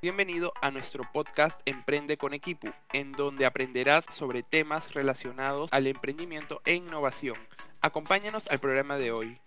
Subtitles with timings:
[0.00, 6.60] Bienvenido a nuestro podcast Emprende con Equipo, en donde aprenderás sobre temas relacionados al emprendimiento
[6.64, 7.34] e innovación.
[7.80, 9.40] Acompáñanos al programa de hoy.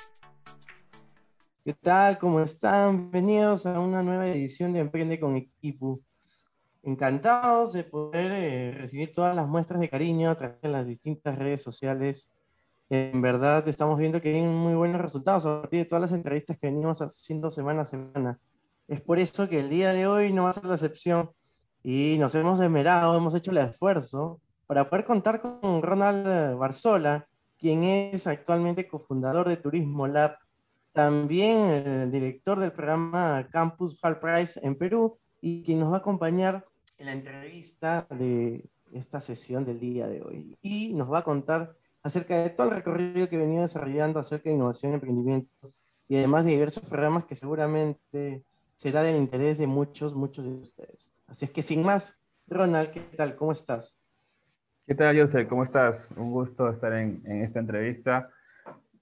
[1.64, 2.18] ¿Qué tal?
[2.18, 2.98] ¿Cómo están?
[2.98, 6.02] Bienvenidos a una nueva edición de Emprende con Equipo.
[6.84, 11.40] Encantados de poder eh, recibir todas las muestras de cariño a través de las distintas
[11.40, 12.30] redes sociales.
[12.90, 16.58] En verdad estamos viendo que hay muy buenos resultados a partir de todas las entrevistas
[16.60, 18.38] que venimos haciendo semana a semana.
[18.92, 21.32] Es por eso que el día de hoy no va a ser la excepción
[21.82, 27.26] y nos hemos desmerado, hemos hecho el esfuerzo para poder contar con Ronald Barzola,
[27.58, 30.36] quien es actualmente cofundador de Turismo Lab,
[30.92, 36.00] también el director del programa Campus Hall Price en Perú y quien nos va a
[36.00, 36.66] acompañar
[36.98, 40.58] en la entrevista de esta sesión del día de hoy.
[40.62, 44.56] Y nos va a contar acerca de todo el recorrido que venía desarrollando acerca de
[44.56, 45.72] innovación y emprendimiento
[46.10, 48.44] y además de diversos programas que seguramente
[48.82, 51.14] será del interés de muchos, muchos de ustedes.
[51.28, 52.18] Así es que sin más,
[52.48, 53.36] Ronald, ¿qué tal?
[53.36, 54.02] ¿Cómo estás?
[54.88, 55.48] ¿Qué tal, José?
[55.48, 56.10] ¿Cómo estás?
[56.18, 58.32] Un gusto estar en, esta entrevista.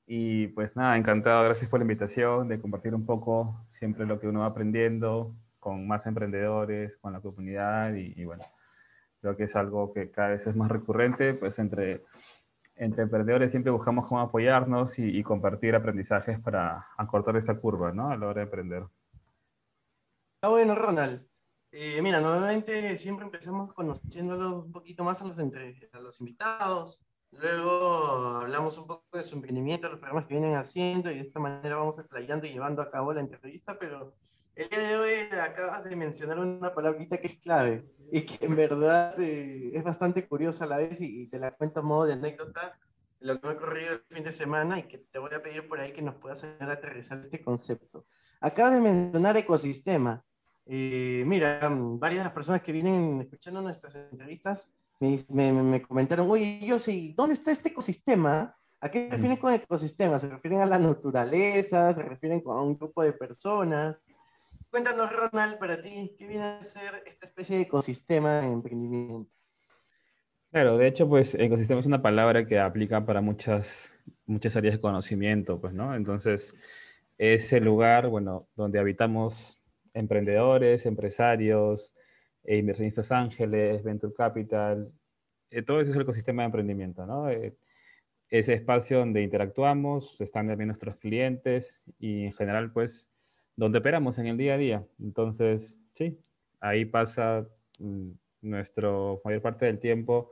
[0.05, 4.27] Y pues nada, encantado, gracias por la invitación de compartir un poco siempre lo que
[4.27, 8.43] uno va aprendiendo con más emprendedores, con la comunidad y, bueno,
[9.21, 12.03] creo que es algo que cada vez es más recurrente, pues entre,
[12.75, 18.09] entre emprendedores siempre buscamos cómo apoyarnos y, y compartir aprendizajes para acortar esa curva, ¿no?
[18.09, 18.83] A la hora de emprender.
[20.41, 21.27] Ah, bueno, Ronald.
[21.71, 27.03] Eh, mira, normalmente siempre empezamos conociéndolo un poquito más a los, entre, a los invitados.
[27.31, 31.39] Luego hablamos un poco de su emprendimiento, los programas que vienen haciendo y de esta
[31.41, 33.77] manera vamos explayando y llevando a cabo la entrevista.
[33.77, 34.15] Pero
[34.55, 38.55] el día de hoy acabas de mencionar una palabrita que es clave y que en
[38.55, 42.13] verdad eh, es bastante curiosa a la vez y, te la cuento a modo de
[42.13, 42.79] anécdota
[43.19, 45.67] lo que me ha ocurrido el fin de semana y que te voy a pedir
[45.67, 48.05] por ahí que nos puedas ayudar a aterrizar este concepto.
[48.39, 50.23] Acabas de mencionar ecosistema.
[50.71, 56.29] Eh, mira, mm, varias de las personas que vienen escuchando nuestras entrevistas me, me, comentaron,
[56.29, 58.55] oye, yo sé, ¿dónde está este ecosistema?
[58.79, 60.19] ¿A qué se refieren con ecosistema?
[60.19, 61.95] ¿Se refieren a la naturaleza?
[61.95, 63.99] ¿Se refieren a un grupo de personas?
[64.69, 69.31] Cuéntanos, Ronald, para ti, ¿qué viene a ser esta especie de ecosistema en emprendimiento?
[70.51, 73.97] Claro, de hecho, pues ecosistema es una palabra que aplica para muchas,
[74.27, 75.95] muchas áreas de conocimiento, pues, ¿no?
[75.95, 76.53] Entonces,
[77.17, 79.58] es el lugar, bueno, donde habitamos
[79.93, 81.95] emprendedores, empresarios,
[82.43, 84.91] e inversionistas ángeles, venture capital,
[85.51, 87.29] eh, todo eso es el ecosistema de emprendimiento, ¿no?
[87.29, 87.55] Eh,
[88.29, 93.11] ese espacio donde interactuamos, están también nuestros clientes y en general, pues,
[93.55, 94.87] donde operamos en el día a día.
[94.99, 96.19] Entonces, sí,
[96.59, 97.47] ahí pasa
[97.79, 98.11] mm,
[98.41, 100.31] nuestro mayor parte del tiempo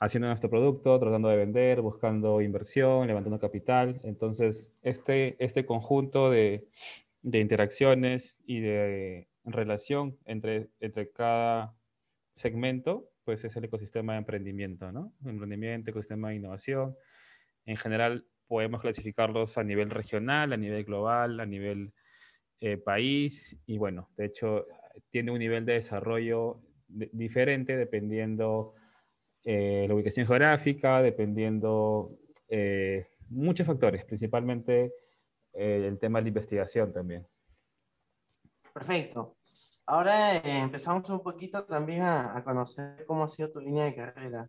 [0.00, 4.00] haciendo nuestro producto, tratando de vender, buscando inversión, levantando capital.
[4.02, 6.66] Entonces, este, este conjunto de,
[7.22, 11.74] de interacciones y de relación entre, entre cada
[12.34, 15.12] segmento, pues es el ecosistema de emprendimiento, ¿no?
[15.24, 16.96] Emprendimiento, ecosistema de innovación.
[17.64, 21.92] En general, podemos clasificarlos a nivel regional, a nivel global, a nivel
[22.60, 24.66] eh, país, y bueno, de hecho,
[25.10, 28.74] tiene un nivel de desarrollo diferente dependiendo
[29.44, 32.18] eh, la ubicación geográfica, dependiendo
[32.48, 34.92] eh, muchos factores, principalmente
[35.52, 37.26] eh, el tema de la investigación también.
[38.72, 39.36] Perfecto.
[39.86, 44.48] Ahora eh, empezamos un poquito también a, conocer cómo ha sido tu línea de carrera.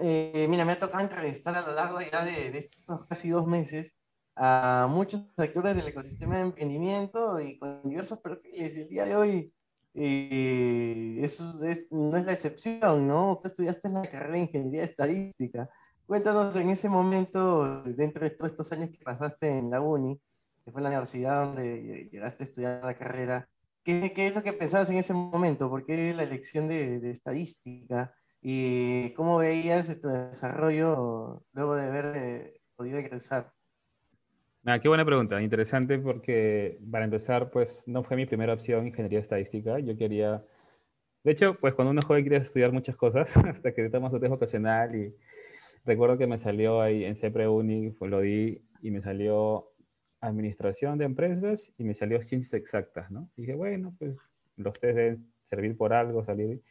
[0.00, 3.94] Eh, mira, me ha tocado entrevistar a lo largo ya de, estos casi dos meses
[4.36, 8.76] a muchos actores del ecosistema de emprendimiento y con diversos perfiles.
[8.76, 9.52] El día de hoy
[9.92, 11.52] eso
[11.90, 13.38] no es la excepción, ¿no?
[13.42, 15.68] Tú estudiaste en la carrera de Ingeniería Estadística.
[16.10, 20.20] Cuéntanos en ese momento, dentro de todos estos años que pasaste en la uni,
[20.70, 23.48] que fue la universidad donde llegaste a estudiar la carrera,
[23.82, 25.68] ¿qué, qué es lo que pensabas en ese momento?
[25.68, 28.14] ¿Por qué la elección de, de estadística?
[28.40, 33.52] ¿Y cómo veías tu desarrollo luego de haber eh, podido egresar?
[34.64, 39.18] Ah, qué buena pregunta, interesante porque para empezar, pues no fue mi primera opción ingeniería
[39.18, 39.80] estadística.
[39.80, 40.44] Yo quería,
[41.24, 44.30] de hecho, pues cuando uno joven quiere estudiar muchas cosas, hasta que tomas su test
[44.30, 45.14] vocacional y
[45.84, 49.69] recuerdo que me salió ahí en CEPRE Uni, lo di y me salió
[50.20, 53.28] administración de empresas y me salió ciencias exactas, ¿no?
[53.36, 54.18] dije, bueno, pues
[54.56, 56.62] los test deben servir por algo, salir.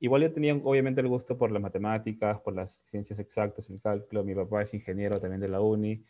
[0.00, 4.24] Igual yo tenía obviamente el gusto por las matemáticas, por las ciencias exactas, el cálculo,
[4.24, 6.04] mi papá es ingeniero también de la uni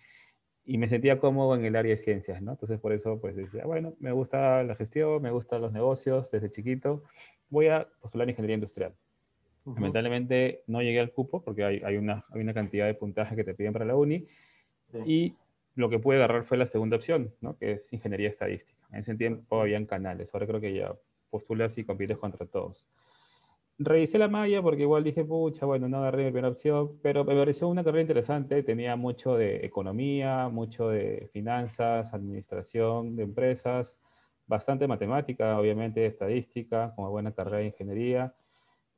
[0.65, 2.53] y me sentía cómodo en el área de ciencias, ¿no?
[2.53, 6.51] Entonces por eso pues decía, bueno, me gusta la gestión, me gustan los negocios desde
[6.51, 7.03] chiquito,
[7.51, 8.95] voy a postular ingeniería industrial.
[9.67, 13.45] Lamentablemente no llegué al cupo porque hay, hay, una, hay una cantidad de puntaje que
[13.45, 14.27] te piden para la uni
[15.07, 15.35] y
[15.75, 17.57] lo que pude agarrar fue la segunda opción, ¿no?
[17.57, 18.81] que es ingeniería estadística.
[18.93, 20.95] En ese tiempo habían canales, ahora creo que ya
[21.31, 22.89] postulas y compites contra todos.
[23.77, 27.35] Revisé la malla porque igual dije, pucha, bueno, no agarré mi primera opción, pero me
[27.35, 33.99] pareció una carrera interesante, tenía mucho de economía, mucho de finanzas, administración de empresas,
[34.47, 38.33] bastante matemática, obviamente estadística, como buena carrera de ingeniería,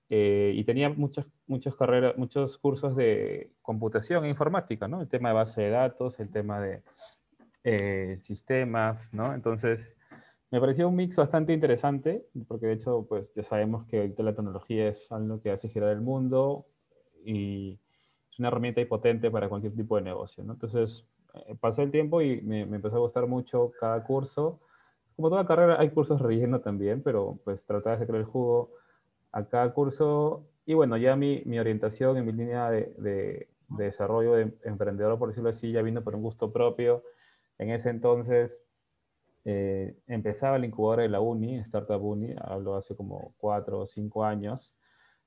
[0.08, 5.00] eh, y tenía muchas, muchas carreras, muchos cursos de computación e informática, ¿no?
[5.00, 6.82] El tema de base de datos, el tema de
[7.64, 9.34] eh, sistemas, ¿no?
[9.34, 9.96] Entonces,
[10.52, 14.88] me pareció un mix bastante interesante, porque de hecho, pues ya sabemos que la tecnología
[14.88, 16.66] es algo que hace girar el mundo
[17.24, 17.80] y
[18.30, 20.52] es una herramienta potente para cualquier tipo de negocio, ¿no?
[20.52, 21.04] Entonces,
[21.34, 24.60] eh, pasó el tiempo y me, me, empezó a gustar mucho cada curso.
[25.16, 28.70] Como toda carrera, hay cursos relleno también, pero pues tratar de sacar el jugo
[29.36, 30.48] a cada curso.
[30.64, 35.18] Y bueno, ya mi, mi orientación en mi línea de, de, de, desarrollo de emprendedor,
[35.18, 37.04] por decirlo así, ya vino por un gusto propio.
[37.58, 38.64] En ese entonces
[39.44, 44.24] eh, empezaba el incubador de la Uni, Startup Uni, hablo hace como cuatro o cinco
[44.24, 44.74] años.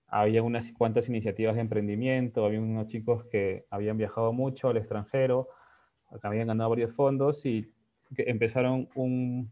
[0.07, 5.49] Había unas cuantas iniciativas de emprendimiento, había unos chicos que habían viajado mucho al extranjero,
[6.19, 7.71] que habían ganado varios fondos y
[8.15, 9.51] que empezaron un,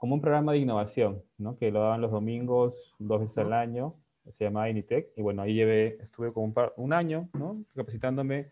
[0.00, 1.56] como un programa de innovación, ¿no?
[1.56, 3.94] que lo daban los domingos, dos veces al año,
[4.30, 7.64] se llamaba Initec, y bueno, ahí llevé, estuve como un, un año ¿no?
[7.74, 8.50] capacitándome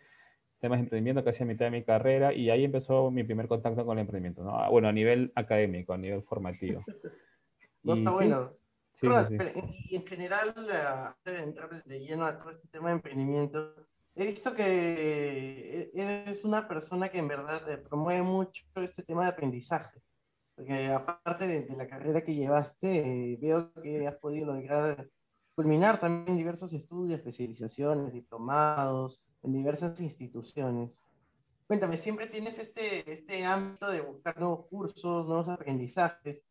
[0.61, 3.85] temas de emprendimiento casi a mitad de mi carrera, y ahí empezó mi primer contacto
[3.85, 4.59] con el emprendimiento, ¿no?
[4.59, 6.83] Ah, bueno, a nivel académico, a nivel formativo.
[7.83, 8.49] no, está bueno.
[8.95, 9.37] Sí, sí,
[9.91, 13.75] y en general, antes de entrar de lleno a todo este tema de emprendimiento,
[14.15, 20.01] he visto que eres una persona que en verdad promueve mucho este tema de aprendizaje.
[20.55, 25.09] Porque aparte de, la carrera que llevaste, eh, veo que has podido lograr
[25.55, 31.07] culminar también diversos estudios, especializaciones, diplomados en diversas instituciones.
[31.67, 36.45] Cuéntame, ¿siempre tienes este, este ámbito de buscar nuevos cursos, nuevos aprendizajes?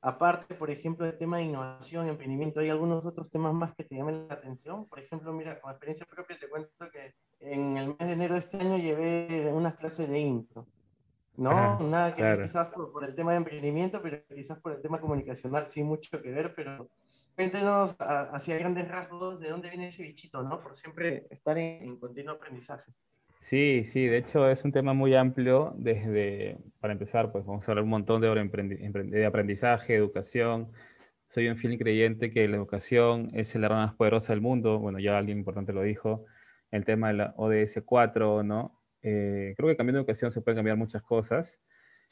[0.00, 3.96] Aparte, por ejemplo, del tema de innovación, emprendimiento, ¿hay algunos otros temas más que te
[3.96, 4.86] llamen la atención?
[4.86, 8.40] Por ejemplo, mira, con experiencia propia te cuento que en el mes de enero de
[8.40, 10.66] este año llevé unas clases de intro.
[11.38, 11.78] ¿No?
[11.80, 15.66] Nada que ver quizás por, el tema de emprendimiento, pero quizás por el tema comunicacional
[15.68, 16.88] sí mucho que ver, pero
[17.36, 20.60] cuéntenos hacia grandes rasgos de dónde viene ese bichito, ¿no?
[20.60, 22.90] Por siempre estar en, continuo aprendizaje.
[23.38, 27.70] Sí, sí, de hecho es un tema muy amplio desde, para empezar, pues vamos a
[27.70, 30.72] hablar un montón de, de aprendizaje, educación.
[31.28, 34.80] Soy un fiel creyente que la educación es la arma más poderosa del mundo.
[34.80, 36.24] Bueno, ya alguien importante lo dijo.
[36.72, 38.77] El tema de la ODS 4, ¿no?
[39.02, 41.58] Eh, creo que cambiando de educación se pueden cambiar muchas cosas.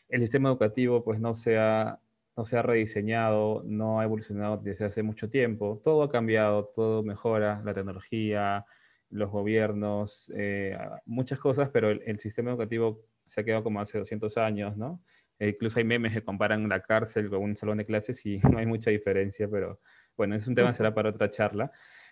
[0.08, 2.00] El sistema educativo pues no se ha,
[2.36, 5.80] no se ha rediseñado, no ha evolucionado desde hace mucho tiempo.
[5.82, 8.66] Todo ha cambiado, todo mejora, la tecnología,
[9.10, 14.36] los gobiernos, eh, muchas cosas, pero el, sistema educativo se ha quedado como hace 200
[14.36, 15.02] años, ¿no?
[15.38, 18.58] E incluso hay memes que comparan la cárcel con un salón de clases y no
[18.58, 19.80] hay mucha diferencia, pero
[20.16, 21.70] bueno, es un tema será para otra charla.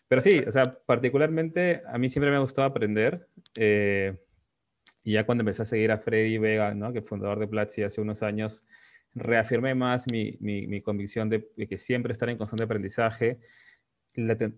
[0.09, 3.27] Pero sí, o sea, particularmente a mí siempre me ha gustado aprender.
[3.57, 4.15] Eh,
[5.05, 6.93] y ya cuando empecé a seguir a Freddy Vega, ¿no?
[6.93, 8.65] que es fundador de Platzi hace unos años,
[9.15, 13.39] reafirmé más mi, mi, convicción de, que siempre estar en constante aprendizaje.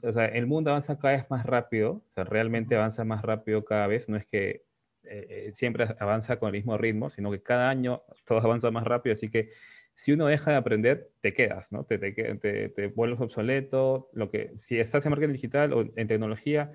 [0.03, 3.65] o sea, el mundo avanza cada vez más rápido, o sea, realmente avanza más rápido
[3.65, 4.65] cada vez, no es que
[5.03, 8.85] eh, eh, siempre avanza con el mismo ritmo, sino que cada año todo avanza más
[8.85, 9.51] rápido, así que
[9.95, 11.85] si uno deja de aprender, te quedas, ¿no?
[11.85, 16.07] Te, te, te, te vuelves obsoleto, lo que, si estás en marketing digital o en
[16.07, 16.73] tecnología,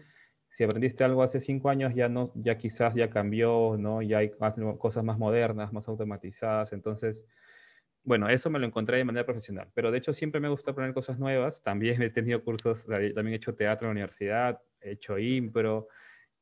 [0.52, 4.02] si aprendiste algo hace cinco años, ya, no, ya quizás ya cambió, ¿no?
[4.02, 4.32] Ya hay
[4.78, 6.74] cosas más modernas, más automatizadas.
[6.74, 7.26] Entonces,
[8.04, 9.70] bueno, eso me lo encontré de manera profesional.
[9.74, 11.64] Pero de hecho siempre me gusta aprender cosas nuevas.
[11.64, 15.88] También he tenido cursos, también he hecho teatro en la universidad, he hecho impro.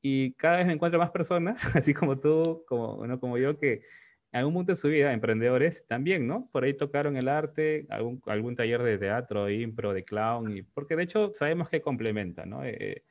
[0.02, 3.84] Y cada vez me encuentro más personas, así como tú, como, bueno, como yo, que
[4.32, 6.50] en algún punto de su vida, emprendedores también, ¿no?
[6.52, 10.96] Por ahí tocaron el arte, algún, algún taller de teatro, impro, de clown, y, porque
[10.96, 12.64] de hecho sabemos que complementa, ¿no?
[12.64, 13.04] Eh,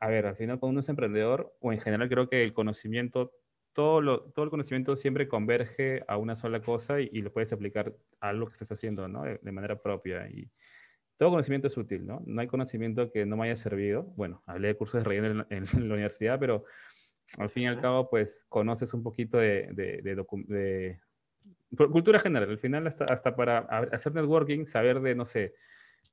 [0.00, 3.32] a ver, al final cuando uno es emprendedor, o en general creo que el conocimiento,
[3.74, 7.94] todo, lo, todo el conocimiento siempre converge a una sola cosa y, lo puedes aplicar
[8.18, 9.24] a lo que estás haciendo, ¿no?
[9.24, 10.26] De, manera propia.
[10.28, 10.50] Y
[11.18, 12.22] todo conocimiento es útil, ¿no?
[12.24, 14.04] No hay conocimiento que no me haya servido.
[14.16, 16.64] Bueno, hablé de cursos de relleno en, la universidad, pero
[17.38, 20.98] al fin y al cabo, pues conoces un poquito de, de, de
[21.76, 22.48] cultura general.
[22.48, 23.58] Al final, hasta, hasta para
[23.92, 25.54] hacer networking, saber de, no sé,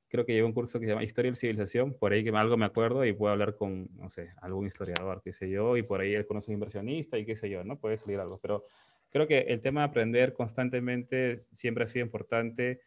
[0.08, 2.30] creo que llevo un curso que se llama Historia de la Civilización, por ahí que
[2.30, 5.82] algo me acuerdo y puedo hablar con, no sé, algún historiador, qué sé yo, y
[5.82, 7.78] por ahí él conoce un inversionista y qué sé yo, ¿no?
[7.78, 8.64] Puede salir algo, pero
[9.10, 12.80] creo que el tema de aprender constantemente siempre ha sido importante,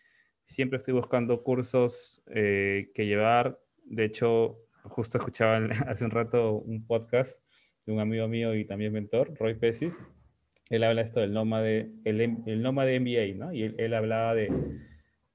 [0.46, 6.86] siempre estoy buscando cursos eh, que llevar, de hecho, justo escuchaba hace un rato un
[6.86, 7.44] podcast
[7.86, 10.02] de un amigo mío y también mentor, Roy Pesis,
[10.70, 13.54] él habla esto del nómade, el, el nómade MBA, ¿no?
[13.54, 14.50] Y él, él hablaba de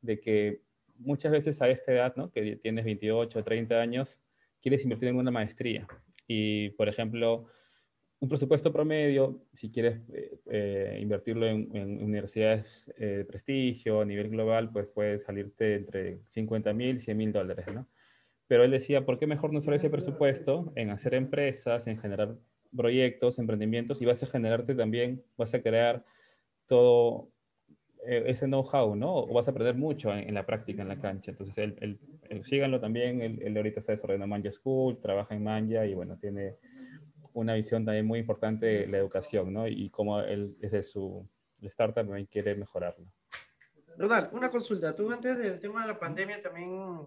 [0.07, 0.63] de que
[0.99, 2.31] muchas veces a esta edad, ¿no?
[2.31, 4.21] que tienes 28 o 30 años,
[4.61, 5.87] quieres invertir en una maestría.
[6.27, 7.47] Y, por ejemplo,
[8.19, 14.31] un presupuesto promedio, si quieres eh, eh, invertirlo en, universidades eh, de prestigio a nivel
[14.31, 17.87] global, pues puede salirte entre 50 mil y 100 mil dólares, ¿no?
[18.49, 22.37] Pero él decía, ¿por qué mejor no usar ese presupuesto en hacer empresas, en generar
[22.75, 26.05] proyectos, emprendimientos y vas a generarte también, vas a crear
[26.67, 27.29] todo
[28.07, 29.17] ese know-how, ¿no?
[29.17, 31.33] O vas a aprender mucho en, la práctica, en la cancha.
[31.33, 31.99] Entonces, él,
[32.45, 36.57] síganlo también, él, él, ahorita está desarrollando Manja School, trabaja en Manja y bueno, tiene
[37.33, 39.69] una visión también muy importante de la educación, ¿no?
[39.69, 41.29] Y cómo él desde su
[41.61, 43.07] startup también quiere mejorarlo.
[43.99, 44.95] Ronald, una consulta.
[44.95, 47.07] Tú antes del tema de la pandemia también,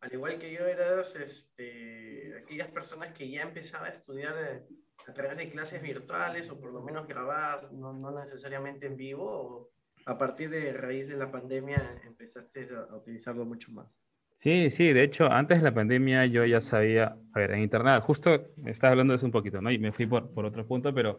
[0.00, 4.66] al igual que yo, eras este, aquellas personas que ya empezaban a estudiar eh,
[5.06, 9.24] a través de clases virtuales o por lo menos grabadas, no, no necesariamente en vivo,
[9.24, 9.70] o
[10.06, 13.88] a partir de raíz de la pandemia empezaste a utilizarlo mucho más.
[14.36, 18.02] Sí, sí, de hecho, antes de la pandemia yo ya sabía, a ver, en Internet,
[18.02, 19.70] justo estaba hablando de eso un poquito, ¿no?
[19.70, 21.18] Y me fui por, por otro punto, pero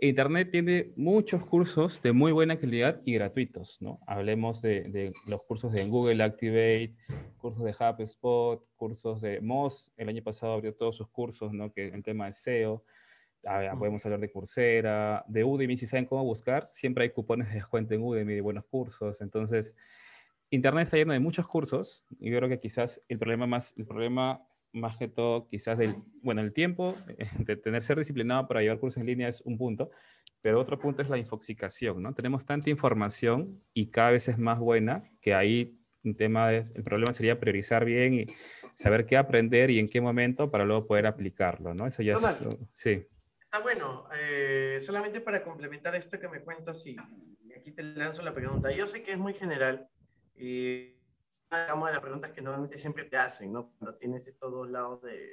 [0.00, 4.00] Internet tiene muchos cursos de muy buena calidad y gratuitos, ¿no?
[4.06, 6.94] Hablemos de, de los cursos de Google Activate,
[7.38, 11.72] cursos de HubSpot, cursos de Moz, el año pasado abrió todos sus cursos, ¿no?
[11.72, 12.84] Que el tema de SEO,
[13.78, 17.94] podemos hablar de Coursera, de Udemy, si saben cómo buscar, siempre hay cupones de descuento
[17.94, 19.76] en Udemy de buenos cursos, entonces
[20.50, 23.86] Internet está lleno de muchos cursos y yo creo que quizás el problema más, el
[23.86, 24.42] problema
[24.72, 26.94] más que todo quizás del, bueno, el tiempo
[27.38, 29.90] de tener ser disciplinado para llevar cursos en línea es un punto,
[30.40, 32.14] pero otro punto es la infoxicación, ¿no?
[32.14, 36.84] Tenemos tanta información y cada vez es más buena que ahí un tema es, el
[36.84, 38.26] problema sería priorizar bien y
[38.74, 41.86] saber qué aprender y en qué momento para luego poder aplicarlo, ¿no?
[41.86, 42.40] Eso ya es,
[42.72, 43.06] sí.
[43.50, 46.94] Está bueno, eh, solamente para complementar esto que me cuentas y
[47.56, 48.70] aquí te lanzo la pregunta.
[48.70, 49.88] Yo sé que es muy general,
[50.36, 50.94] y
[51.50, 53.72] digamos, de las preguntas que normalmente siempre te hacen, ¿no?
[53.78, 55.30] Cuando tienes estos dos lados de,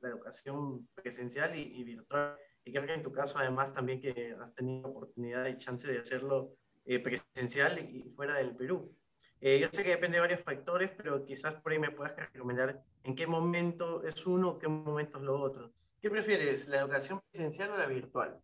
[0.00, 2.38] la educación presencial y, virtual.
[2.64, 5.98] Y creo que en tu caso, además, también que has tenido oportunidad y chance de
[5.98, 6.54] hacerlo
[6.84, 8.96] eh, presencial y fuera del Perú.
[9.40, 12.80] Eh, yo sé que depende de varios factores, pero quizás por ahí me puedas recomendar
[13.02, 15.72] en qué momento es uno, qué momento es lo otro.
[16.02, 18.36] ¿Qué prefieres, la educación presencial o la virtual?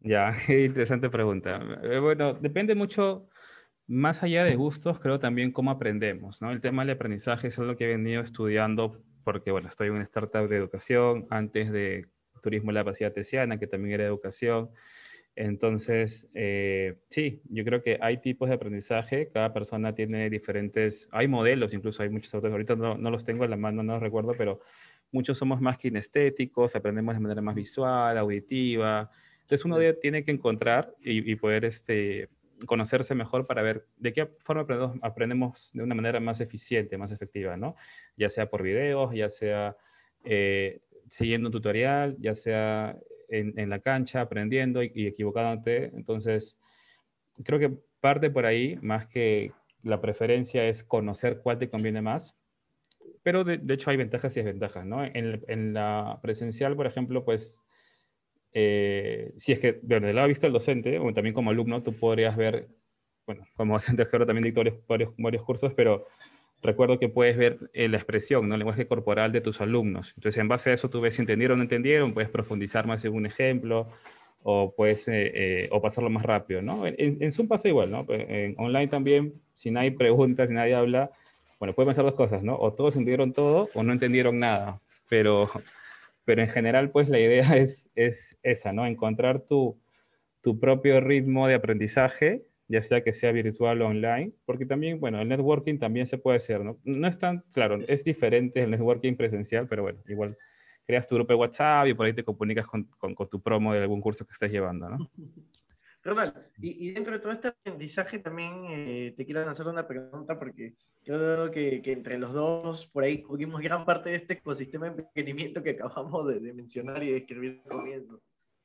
[0.00, 1.60] Ya, interesante pregunta.
[1.82, 3.28] Eh, bueno, depende mucho
[3.86, 6.50] más allá de gustos, creo también cómo aprendemos, ¿no?
[6.50, 10.04] El tema del aprendizaje es algo que he venido estudiando porque, bueno, estoy en una
[10.04, 12.06] startup de educación, antes de
[12.40, 14.70] Turismo La Pacía Tesiana, que también era educación.
[15.36, 21.28] Entonces, eh, sí, yo creo que hay tipos de aprendizaje, cada persona tiene diferentes, hay
[21.28, 24.02] modelos, incluso hay muchos autores, ahorita no, no los tengo en la mano, no los
[24.02, 24.60] recuerdo, pero
[25.12, 29.10] muchos somos más kinestéticos, aprendemos de manera más visual, auditiva.
[29.42, 32.28] Entonces, uno tiene que encontrar y, y poder este,
[32.66, 34.66] conocerse mejor para ver de qué forma
[35.02, 37.76] aprendemos, de una manera más eficiente, más efectiva, ¿no?
[38.16, 39.76] Ya sea por videos, ya sea
[40.24, 45.90] eh, siguiendo un tutorial, ya sea en, la cancha aprendiendo y, equivocándote.
[45.94, 46.58] Entonces,
[47.44, 49.52] creo que parte por ahí, más que
[49.82, 52.36] la preferencia es conocer cuál te conviene más.
[53.22, 55.04] Pero de, hecho hay ventajas y desventajas, ¿no?
[55.04, 57.62] En, en la presencial, por ejemplo, pues
[58.52, 61.94] eh, si es que, bueno, del lado visto del docente, o también como alumno, tú
[61.94, 62.68] podrías ver,
[63.26, 66.06] bueno, como docente también dicto varios, varios, cursos, pero
[66.62, 68.54] recuerdo que puedes ver eh, la expresión, ¿no?
[68.54, 70.12] el lenguaje corporal de tus alumnos.
[70.16, 73.04] Entonces, en base a eso, tú ves si entendieron o no entendieron, puedes profundizar más
[73.04, 73.88] en un ejemplo,
[74.44, 76.86] o puedes, eh, o pasarlo más rápido, ¿no?
[76.86, 78.04] En, en, Zoom pasa igual, ¿no?
[78.08, 81.12] En online también, si nadie pregunta, si nadie habla,
[81.62, 82.58] bueno, puede pasar dos cosas, ¿no?
[82.58, 85.48] O todos entendieron todo o no entendieron nada, pero
[86.24, 88.84] pero en general, pues la idea es, es esa, ¿no?
[88.84, 89.78] Encontrar tu,
[90.40, 95.20] tu propio ritmo de aprendizaje, ya sea que sea virtual o online, porque también, bueno,
[95.20, 96.80] el networking también se puede hacer, ¿no?
[96.82, 100.36] No es tan, claro, es diferente el networking presencial, pero bueno, igual
[100.84, 103.72] creas tu grupo de WhatsApp y por ahí te comunicas con, con, con tu promo
[103.72, 105.08] de algún curso que estés llevando, ¿no?
[106.04, 110.74] Ronald, y, dentro de todo este aprendizaje también eh, te quiero hacer una pregunta porque
[111.04, 115.02] creo que, que, entre los dos por ahí cubrimos gran parte de este ecosistema de
[115.02, 118.20] emprendimiento que acabamos de, de mencionar y de escribir al comienzo.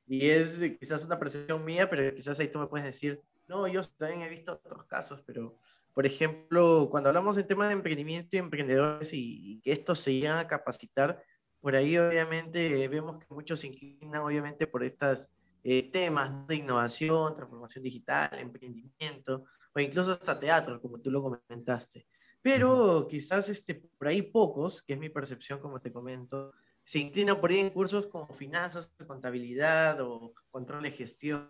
[0.08, 3.84] Y es quizás una percepción mía, pero quizás ahí tú me puedes decir, no, yo
[3.84, 5.58] también he visto otros casos, pero
[5.94, 10.14] por ejemplo, cuando hablamos del tema de emprendimiento y emprendedores y, y que estos se
[10.14, 11.24] llegan a capacitar,
[11.60, 15.32] por ahí obviamente vemos que muchos se inclinan obviamente por estas
[15.70, 19.44] eh, temas de innovación, transformación digital, emprendimiento,
[19.76, 22.08] o incluso hasta teatro, como tú lo comentaste.
[22.42, 26.54] Pero quizás este, por ahí pocos, que es mi percepción, como te comento,
[26.86, 31.50] se inclinan por ahí en cursos como finanzas, contabilidad o control de gestión.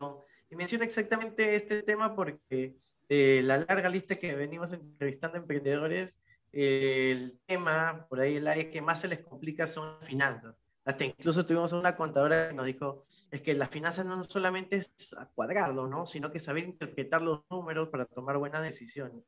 [0.50, 2.76] Y menciono exactamente este tema porque
[3.10, 6.20] eh, la larga lista que venimos entrevistando emprendedores,
[6.52, 10.56] el tema, por ahí el área que más se les complica son las finanzas.
[10.86, 15.16] Hasta incluso tuvimos una contadora que nos dijo, es que las finanzas no solamente es
[15.36, 16.06] cuadrarlo, ¿no?
[16.06, 19.24] sino que saber interpretar los números para tomar buenas decisiones.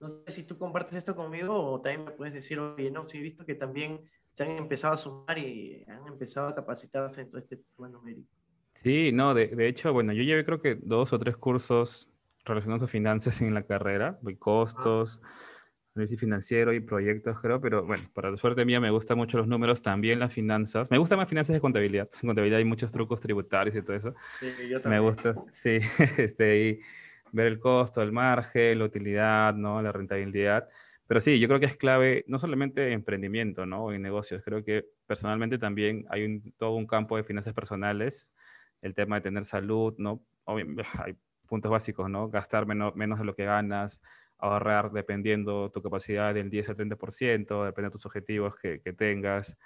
[0.00, 3.18] No sé si tú compartes esto conmigo o también me puedes decir, oye, no, sí
[3.18, 4.00] he visto que también
[4.32, 8.28] se han empezado a sumar y han empezado a capacitarse en todo este tema numérico.
[8.74, 12.10] Sí, no, de, de hecho, bueno, yo llevé creo que dos o tres cursos
[12.44, 15.22] relacionados a finanzas en la carrera, de costos,
[15.94, 19.46] análisis financiero y proyectos, creo, pero bueno, para la suerte mía me gustan mucho los
[19.46, 20.90] números, también las finanzas.
[20.90, 22.08] Me gustan más finanzas de contabilidad.
[22.20, 24.14] En contabilidad hay muchos trucos tributarios y todo eso.
[24.40, 25.02] Sí, yo también.
[25.02, 25.78] Me gusta, sí,
[26.18, 26.80] este, y
[27.32, 29.80] ver el costo, el margen, la utilidad, ¿no?
[29.82, 30.68] La rentabilidad.
[31.06, 33.92] Pero sí, yo creo que es clave no solamente en emprendimiento, ¿no?
[33.92, 34.42] En negocios.
[34.44, 38.32] Creo que personalmente también hay un, todo un campo de finanzas personales,
[38.82, 40.24] el tema de tener salud, ¿no?
[40.44, 41.14] Obviamente, hay
[41.46, 42.28] puntos básicos, ¿no?
[42.30, 44.00] Gastar menos, menos de lo que ganas,
[44.44, 49.56] ahorrar dependiendo tu capacidad del 10 al 30%, depende de tus objetivos que, que tengas.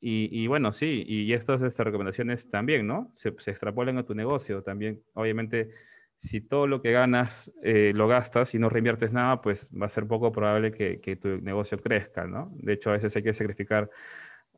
[0.00, 3.12] Y, y, bueno, sí, y estas, estas recomendaciones también, ¿no?
[3.16, 5.02] Se, se, extrapolan a tu negocio también.
[5.14, 5.70] Obviamente,
[6.18, 9.88] si todo lo que ganas eh, lo gastas y no reinviertes nada, pues va a
[9.88, 12.50] ser poco probable que, que, tu negocio crezca, ¿no?
[12.54, 13.90] De hecho, a veces hay que sacrificar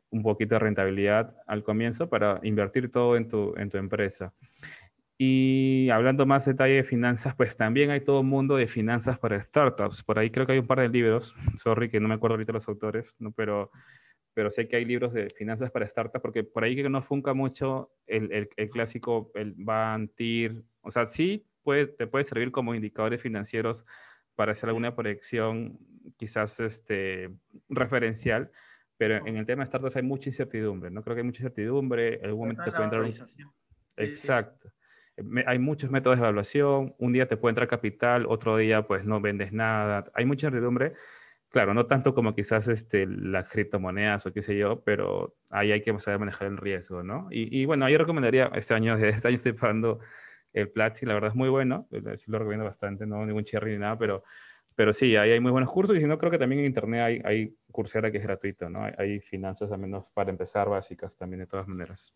[0.09, 4.33] un poquito de rentabilidad al comienzo para invertir todo en tu, en tu empresa.
[5.17, 9.39] Y hablando más detalle de finanzas, pues también hay todo un mundo de finanzas para
[9.39, 10.03] startups.
[10.03, 12.53] Por ahí creo que hay un par de libros, sorry que no me acuerdo ahorita
[12.53, 13.31] los autores, ¿no?
[13.31, 13.69] pero,
[14.33, 17.33] pero sé que hay libros de finanzas para startups, porque por ahí que no funca
[17.33, 22.51] mucho el, el, el clásico, el BAN, TIR, o sea, sí puede, te puede servir
[22.51, 23.85] como indicadores financieros
[24.35, 25.77] para hacer alguna proyección
[26.17, 27.29] quizás este,
[27.69, 28.51] referencial,
[28.97, 31.03] pero en el tema de startups hay mucha incertidumbre, ¿no?
[31.03, 33.13] Creo que hay mucha incertidumbre, en algún momento te puede entrar un...
[35.45, 39.21] Hay muchos métodos de evaluación, un día te puede entrar capital, otro día pues no
[39.21, 40.93] vendes nada, hay mucha incertidumbre,
[41.49, 45.81] claro, no tanto como quizás este, las criptomonedas o qué sé yo, pero ahí hay
[45.81, 47.27] que saber manejar el riesgo, ¿no?
[47.29, 49.99] Y, bueno, yo recomendaría, este año, este año estoy pagando
[50.53, 53.77] el Platzi, la verdad es muy bueno, sí lo recomiendo bastante, no ningún cherry ni
[53.79, 54.23] nada, pero,
[54.75, 57.01] pero sí, ahí hay muy buenos cursos y si no, creo que también en internet
[57.01, 58.83] hay, hay Coursera que es gratuito, ¿no?
[58.83, 62.15] Hay, hay finanzas al menos para empezar básicas también de todas maneras.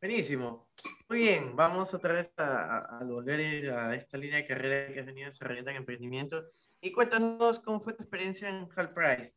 [0.00, 0.68] Buenísimo.
[1.08, 5.06] Muy bien, vamos otra vez a, a, volver a esta línea de carrera que has
[5.06, 6.44] venido desarrollando en emprendimiento.
[6.82, 9.34] Y cuéntanos cómo fue tu experiencia en Hall Price.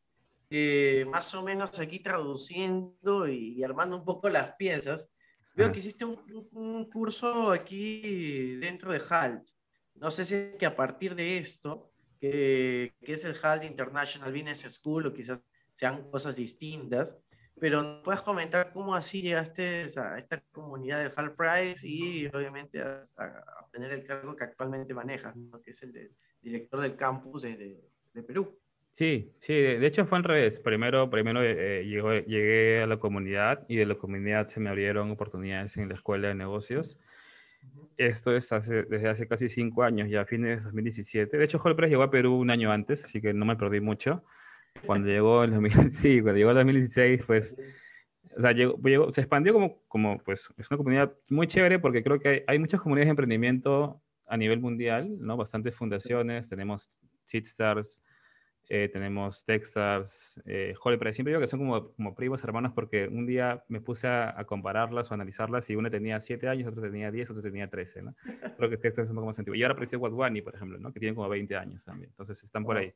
[0.49, 5.07] Eh, más o menos aquí traduciendo y, y, armando un poco las piezas.
[5.55, 9.47] Veo que hiciste un, un, un, curso aquí dentro de HALT.
[9.95, 14.31] No sé si es que a partir de esto, que, que es el HALT International
[14.31, 15.41] Business School, o quizás
[15.73, 17.17] sean cosas distintas,
[17.59, 23.01] pero puedes comentar cómo así llegaste a esta comunidad de Hall Price y obviamente a,
[23.17, 25.61] a, obtener el cargo que actualmente manejas, ¿no?
[25.61, 27.81] que es el de director del campus de,
[28.13, 28.59] de, Perú.
[28.93, 30.59] Sí, sí, de hecho fue al revés.
[30.59, 35.11] Primero, primero eh, llegó, llegué a la comunidad y de la comunidad se me abrieron
[35.11, 36.99] oportunidades en la escuela de negocios.
[37.97, 41.37] Esto es hace, desde hace casi cinco años, ya a fines de 2017.
[41.37, 44.23] De hecho, Price llegó a Perú un año antes, así que no me perdí mucho
[44.85, 47.55] cuando llegó el 2000, sí, cuando llegó el 2016, pues,
[48.37, 52.03] o sea, llegó, llegó, se expandió como, como, pues, es una comunidad muy chévere porque
[52.03, 55.37] creo que hay, hay muchas comunidades de emprendimiento a nivel mundial, ¿no?
[55.37, 56.89] Bastantes fundaciones, tenemos
[57.27, 58.01] Cheatstars,
[58.71, 60.75] eh, tenemos Techstars, eh.
[61.11, 64.45] Siempre digo que son como, como primos hermanos porque un día me puse a, a,
[64.45, 68.15] compararlas o analizarlas y una tenía 7 años, otra tenía 10, otra tenía 13, ¿no?
[68.57, 69.55] Creo que Techstars es un poco más antiguo.
[69.55, 70.93] Y ahora apareció Wadwani, por ejemplo, ¿no?
[70.93, 72.11] Que tienen como 20 años también.
[72.11, 72.93] Entonces están por ahí.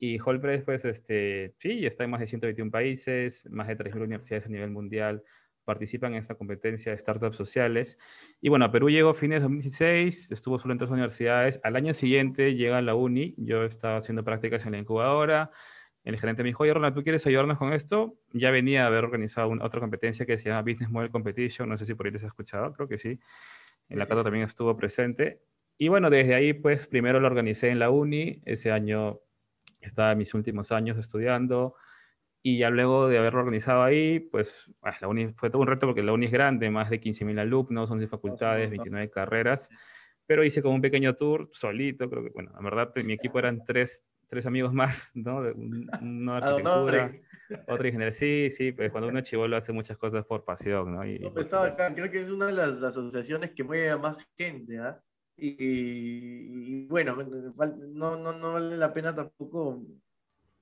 [0.00, 4.46] Y Price, pues, este, sí, está en más de 121 países, más de 3.000 universidades
[4.46, 5.22] a nivel mundial
[5.66, 7.98] participan en esta competencia de startups sociales.
[8.40, 11.60] Y bueno, a Perú llegó a fines de 2016, estuvo solo en tres universidades.
[11.64, 15.50] Al año siguiente llega a la uni, yo estaba haciendo prácticas en la incubadora.
[16.04, 18.16] El gerente me dijo, oye, Ronald, ¿tú quieres ayudarnos con esto?
[18.32, 21.76] Ya venía a haber organizado una, otra competencia que se llama Business Model Competition, no
[21.76, 23.18] sé si por ahí les has escuchado, creo que sí.
[23.88, 25.42] En la Cata también estuvo presente.
[25.76, 29.20] Y bueno, desde ahí, pues primero lo organicé en la uni, ese año
[29.80, 31.74] estaba en mis últimos años estudiando,
[32.46, 35.88] y ya luego de haberlo organizado ahí, pues bueno, la uni fue todo un reto
[35.88, 39.68] porque la uni es grande, más de 15.000 alumnos, 11 facultades, 29 carreras,
[40.26, 43.64] pero hice como un pequeño tour solito, creo que, bueno, la verdad, mi equipo eran
[43.64, 45.38] tres, tres amigos más, ¿no?
[46.00, 47.10] Una arquitectura,
[47.66, 51.04] otra ingeniería, sí, sí, pues cuando uno chivolo hace muchas cosas por pasión, ¿no?
[51.04, 53.98] Y, no, pues estaba acá, creo que es una de las asociaciones que mueve a
[53.98, 55.02] más gente, ¿ah?
[55.36, 55.52] ¿eh?
[55.58, 59.82] Y, y, bueno, no, no, no vale la pena tampoco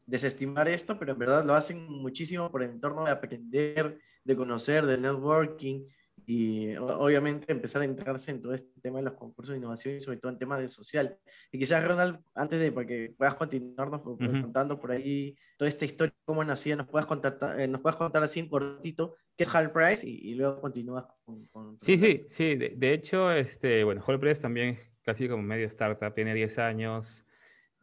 [0.06, 4.86] desestimar esto, pero en verdad lo hacen muchísimo por el entorno de aprender, de conocer,
[4.86, 5.86] de networking.
[6.26, 10.00] y obviamente empezar a entrarse en todo este tema de los concursos de innovación y
[10.00, 11.18] sobre todo en temas de social.
[11.50, 12.86] Y quizás, Ronald, antes de para
[13.16, 17.80] puedas continuarnos contando por ahí toda esta historia, cómo nacía, nos puedas contar, eh, nos
[17.80, 21.78] puedas contar así en cortito qué es Hall Price y, luego continúas con...
[21.82, 22.54] sí, sí, sí.
[22.54, 27.23] De, hecho, este, bueno, Hall Price también casi como medio startup, tiene 10 años.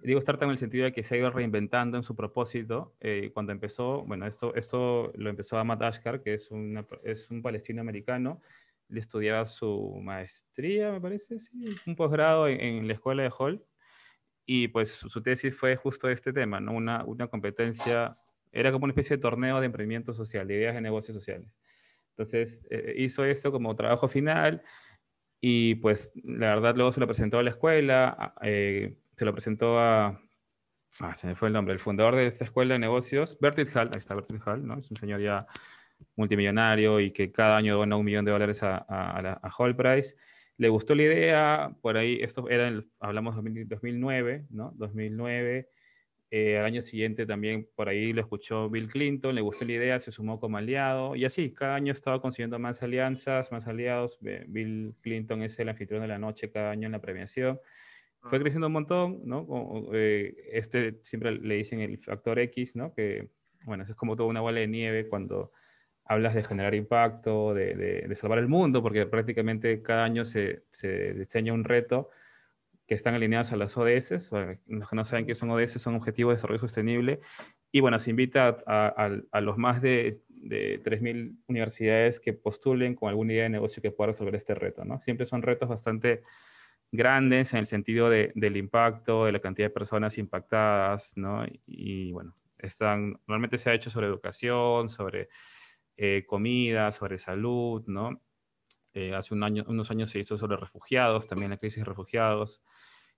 [0.03, 2.95] Digo startup en el sentido de que se ha ido reinventando en su propósito.
[2.99, 7.41] Eh, cuando empezó, bueno, esto, esto lo empezó Ahmad Ashkar, que es, una, es un
[7.41, 8.41] palestino americano.
[8.89, 11.51] Él estudiaba su maestría, me parece, sí,
[11.85, 13.63] un posgrado en, la escuela de Hall.
[14.45, 16.73] Y pues su, tesis fue justo este tema, ¿no?
[16.73, 18.17] Una, una competencia,
[18.51, 21.53] era como una especie de torneo de emprendimiento social, de ideas de negocios sociales.
[22.11, 24.63] Entonces eh, hizo esto como trabajo final
[25.39, 29.79] y pues la verdad luego se lo presentó a la escuela, eh, se lo presentó
[29.79, 30.21] a,
[30.99, 33.89] ah, se me fue el nombre, el fundador de esta escuela de negocios, Bertil Hall,
[33.93, 34.79] ahí está Bertil Hall, ¿no?
[34.79, 35.45] Es un señor ya
[36.15, 40.15] multimillonario y que cada año dona un millón de dólares a, a, a Hall Price.
[40.57, 44.73] Le gustó la idea, por ahí, esto era, hablamos de 2009, ¿no?
[44.75, 45.69] 2009.
[46.33, 49.99] Eh, al año siguiente también por ahí lo escuchó Bill Clinton, le gustó la idea,
[49.99, 54.17] se sumó como aliado y así, cada año estaba consiguiendo más alianzas, más aliados.
[54.21, 57.59] Bill Clinton es el anfitrión de la noche cada año en la premiación
[58.23, 59.47] fue creciendo un montón, ¿no?
[59.93, 62.93] Eh, este siempre le dicen el factor X, ¿no?
[62.93, 63.29] Que,
[63.65, 65.51] bueno, eso es como toda una bola de nieve cuando
[66.05, 71.13] hablas de generar impacto, de, de, salvar el mundo, porque prácticamente cada año se, se,
[71.13, 72.09] diseña un reto
[72.85, 74.29] que están alineados a las ODS.
[74.29, 77.21] Bueno, los que no saben qué son ODS son Objetivos de Desarrollo Sostenible.
[77.71, 82.95] Y bueno, se invita a, a, a los más de, de 3.000 universidades que postulen
[82.95, 84.99] con alguna idea de negocio que pueda resolver este reto, ¿no?
[84.99, 86.23] Siempre son retos bastante
[86.91, 91.45] grandes en el sentido de, del impacto, de la cantidad de personas impactadas, ¿no?
[91.65, 95.29] Y, bueno, están, normalmente se ha hecho sobre educación, sobre
[95.97, 98.21] eh, comida, sobre salud, ¿no?
[98.93, 102.61] Eh, hace un año, unos años se hizo sobre refugiados, también la crisis de refugiados.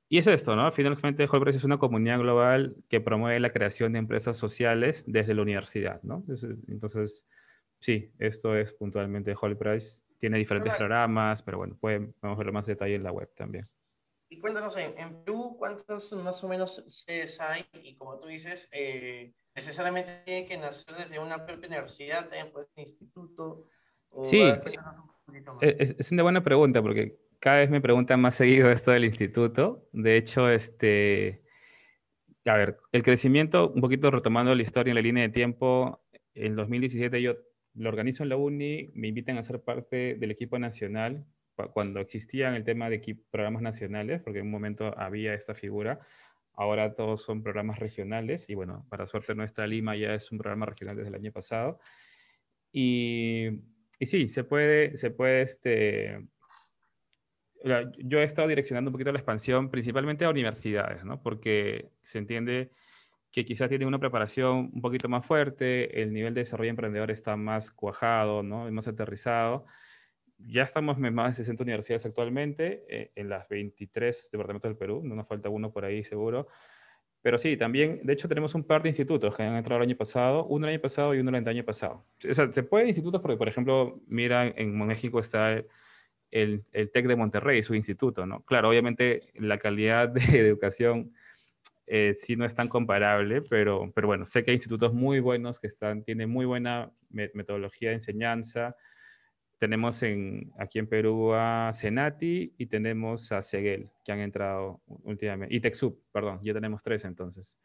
[0.08, 0.72] Y es esto, ¿no?
[0.72, 5.42] Finalmente, Price es una comunidad global que promueve la creación de empresas sociales desde la
[5.42, 6.24] universidad, ¿no?
[6.68, 7.26] Entonces,
[7.80, 12.96] sí, esto es puntualmente Price tiene diferentes programas, pero bueno, pueden, podemos ver más detalle
[12.96, 13.68] en la web también.
[14.30, 17.66] Y cuéntanos, en, en Perú, ¿cuántos más o menos sedes hay?
[17.74, 22.68] Y como tú dices, eh, necesariamente tiene que nacer desde una propia universidad, también puede
[22.68, 23.68] ser instituto.
[24.24, 24.42] sí,
[25.60, 29.90] es, es, una buena pregunta porque cada vez me preguntan más seguido esto del instituto.
[29.92, 31.44] De hecho, este,
[32.46, 36.02] a ver, el crecimiento, un poquito retomando la historia en la línea de tiempo,
[36.34, 37.36] en 2017 yo
[37.76, 41.26] lo organizo en la uni, me invitan a ser parte del equipo nacional
[41.74, 46.00] cuando existían el tema de programas nacionales, porque en un momento había esta figura.
[46.54, 50.66] Ahora todos son programas regionales y bueno, para suerte nuestra Lima ya es un programa
[50.66, 51.80] regional desde el año pasado.
[52.72, 53.50] Y,
[54.00, 56.20] y sí, se puede, se puede este,
[57.98, 61.22] yo he estado direccionando un poquito la expansión principalmente a universidades, ¿no?
[61.22, 62.72] Porque se entiende
[63.34, 67.36] que quizás tienen una preparación un poquito más fuerte, el nivel de desarrollo emprendedor está
[67.36, 68.72] más cuajado, ¿no?
[68.72, 69.66] más aterrizado.
[70.38, 75.02] Ya estamos en más de 60 universidades actualmente, eh, en las 23 departamentos del Perú,
[75.04, 76.48] no nos falta uno por ahí seguro.
[77.24, 79.98] Pero sí, también, de hecho, tenemos un par de institutos que han entrado el año
[79.98, 82.06] pasado, uno el año pasado y uno el año pasado.
[82.30, 85.54] O sea, se puede institutos porque, por ejemplo, mira, en México está
[86.30, 88.44] el, el TEC de Monterrey, su instituto, ¿no?
[88.44, 91.14] Claro, obviamente la calidad de educación
[91.86, 95.60] eh, sí no es tan comparable, pero, pero bueno, sé que hay institutos muy buenos
[95.60, 98.76] que están, tienen muy buena metodología de enseñanza.
[99.60, 105.56] Tenemos en, aquí en Perú a Senati y tenemos a Seguel, que han entrado últimamente.
[105.56, 107.58] Y TechSoup, perdón, ya tenemos tres entonces.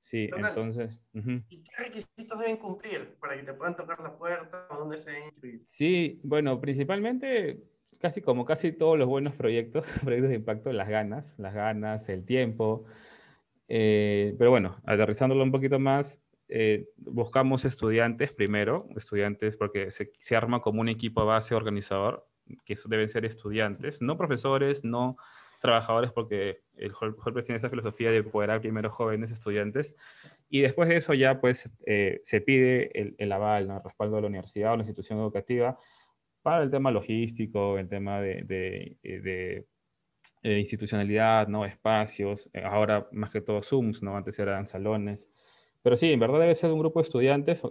[0.00, 1.02] Sí, entonces.
[1.48, 4.66] ¿Y qué requisitos deben cumplir para que te puedan tocar la puerta?
[4.70, 5.62] ¿Dónde se deben inscribir?
[5.66, 7.64] Sí, bueno, principalmente,
[7.98, 12.24] casi como casi todos los buenos proyectos, proyectos de impacto, las ganas, las ganas, el
[12.24, 12.84] tiempo,
[13.68, 20.36] eh, pero bueno, aterrizándolo un poquito más, eh, buscamos estudiantes primero, estudiantes porque se, se,
[20.36, 22.26] arma como un equipo base organizador,
[22.64, 25.16] que eso deben ser estudiantes, no profesores, no
[25.60, 29.96] trabajadores, porque el Hall tiene esa filosofía de empoderar primero jóvenes estudiantes,
[30.48, 33.78] y después de eso ya pues eh, se pide el, el aval, ¿no?
[33.78, 35.78] el respaldo de la universidad o la institución educativa
[36.42, 39.66] para el tema logístico, el tema de, de, de
[40.42, 41.64] eh, institucionalidad, ¿no?
[41.64, 44.16] Espacios, eh, ahora más que todo Zooms, ¿no?
[44.16, 45.28] Antes eran salones.
[45.82, 47.62] Pero sí, en verdad debe ser un grupo de estudiantes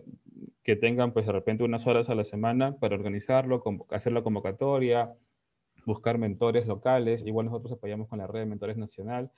[0.63, 5.13] que tengan, pues, de repente unas horas a la semana para organizarlo, hacer la convocatoria,
[5.85, 7.23] buscar mentores locales.
[7.25, 9.31] Igual nosotros apoyamos con la red de mentores nacional.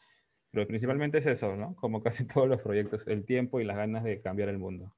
[0.51, 1.75] Pero principalmente es eso, ¿no?
[1.75, 4.93] Como casi todos los proyectos, el tiempo y las ganas de cambiar el mundo.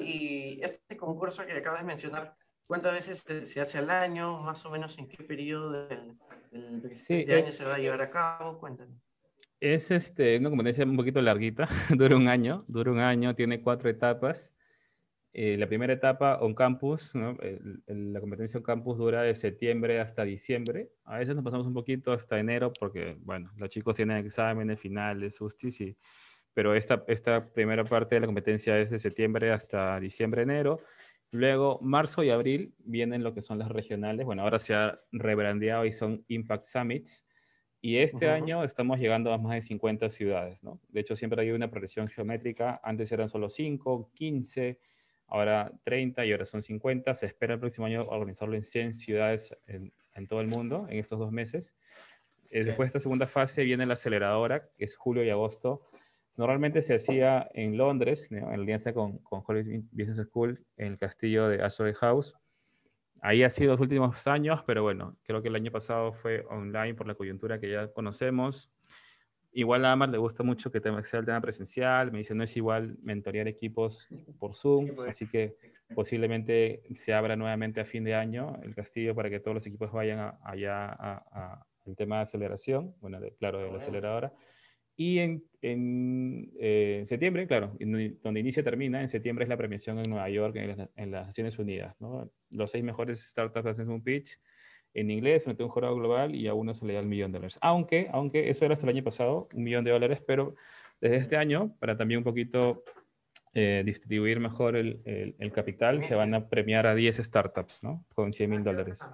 [0.00, 2.36] Y este concurso que acabas de mencionar,
[2.68, 4.42] ¿Cuántas veces se, hace al año?
[4.42, 6.18] Más o menos en qué periodo del,
[6.52, 8.58] año se va a llevar a cabo?
[8.58, 8.94] Cuéntanos.
[9.58, 13.88] Es este, una competencia un poquito larguita, dura un año, dura un año, tiene cuatro
[13.88, 14.54] etapas.
[15.32, 20.90] Eh, la primera etapa on campus, la competencia on campus dura de septiembre hasta diciembre.
[21.04, 25.36] A veces nos pasamos un poquito hasta enero porque, bueno, los chicos tienen exámenes finales,
[25.36, 25.96] sustis, y,
[26.52, 30.82] pero esta, esta primera parte de la competencia es de septiembre hasta diciembre, enero.
[31.30, 34.24] Luego, marzo y abril vienen lo que son las regionales.
[34.24, 37.24] Bueno, ahora se ha rebrandeado y son Impact Summits.
[37.80, 40.80] Y este año estamos llegando a más de 50 ciudades, ¿no?
[40.88, 42.80] De hecho, siempre hay una progresión geométrica.
[42.82, 44.80] Antes eran solo 5, 15,
[45.28, 47.14] ahora 30 y ahora son 50.
[47.14, 49.92] Se espera el próximo año organizarlo en 100 ciudades en,
[50.26, 51.76] todo el mundo en estos dos meses.
[52.50, 55.84] Eh, después de esta segunda fase viene la aceleradora, que es julio y agosto.
[56.38, 61.48] Normalmente se hacía en Londres, en alianza con, con Hollywood Business School, en el castillo
[61.48, 62.32] de Ashbury House.
[63.20, 66.94] Ahí ha sido los últimos años, pero bueno, creo que el año pasado fue online
[66.94, 68.70] por la coyuntura que ya conocemos.
[69.50, 72.12] Igual a Amar le gusta mucho que sea el tema presencial.
[72.12, 74.06] Me dice, no es igual mentorear equipos
[74.38, 75.10] por Zoom, pues.
[75.10, 75.56] así que
[75.92, 79.90] posiblemente se abra nuevamente a fin de año el castillo para que todos los equipos
[79.90, 84.32] vayan allá al tema de aceleración, bueno, claro, de la aceleradora.
[85.00, 90.10] Y en, en eh, septiembre, claro, donde inicia termina, en septiembre es la premiación en
[90.10, 91.94] Nueva York, en las, en las Naciones Unidas.
[92.00, 92.28] ¿no?
[92.50, 94.40] Los seis mejores startups hacen un pitch
[94.94, 97.30] en inglés frente a un jurado global y a uno se le da el millón
[97.30, 97.60] de dólares.
[97.62, 100.56] Aunque, aunque eso era hasta el año pasado, un millón de dólares, pero
[101.00, 102.82] desde este año, para también un poquito
[103.54, 105.00] eh, distribuir mejor el,
[105.38, 108.04] el, capital, se van a premiar a 10 startups, ¿no?
[108.16, 109.08] Con 100 mil dólares.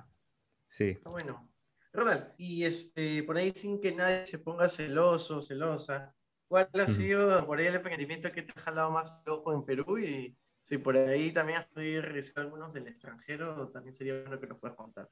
[0.65, 0.97] Sí.
[1.05, 1.47] Bueno.
[1.95, 6.13] Ronald, y este, por ahí sin que nadie se ponga celoso, celosa,
[6.49, 9.99] ¿cuál ha sido por ahí el emprendimiento que te ha jalado más loco en Perú?
[9.99, 14.49] Y si por ahí también has podido realizar algunos del extranjero, también sería bueno que
[14.49, 15.09] nos puedas contar.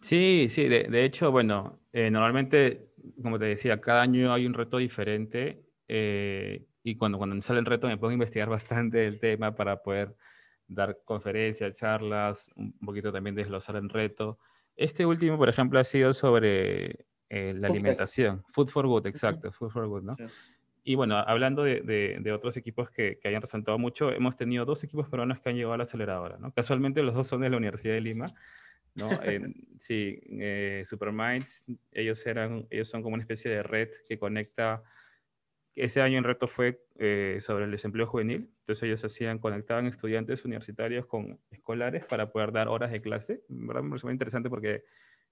[0.00, 2.88] Sí, sí, de, hecho, bueno, eh, normalmente,
[3.22, 7.66] como te decía, cada año hay un reto diferente eh, y cuando, cuando sale el
[7.66, 10.16] reto me pongo a investigar bastante el tema para poder
[10.66, 14.38] dar conferencias, charlas, un poquito también desglosar el reto.
[14.80, 18.42] Este último, por ejemplo, ha sido sobre eh, la alimentación.
[18.48, 20.16] Food for Good, exacto, Food for Good, ¿no?
[20.82, 24.82] Y bueno, hablando de, de, otros equipos que, que, hayan resaltado mucho, hemos tenido dos
[24.82, 26.50] equipos peruanos que han llegado a la aceleradora, ¿no?
[26.52, 28.32] Casualmente los dos son de la Universidad de Lima,
[28.94, 29.10] ¿no?
[29.78, 34.82] sí, eh, Superminds, ellos, eran, ellos son como una especie de red que conecta
[35.84, 40.44] ese año en reto fue eh, sobre el desempleo juvenil, entonces ellos hacían, conectaban estudiantes
[40.44, 43.42] universitarios con escolares para poder dar horas de clase.
[43.48, 43.82] ¿verdad?
[43.82, 44.84] Me muy interesante porque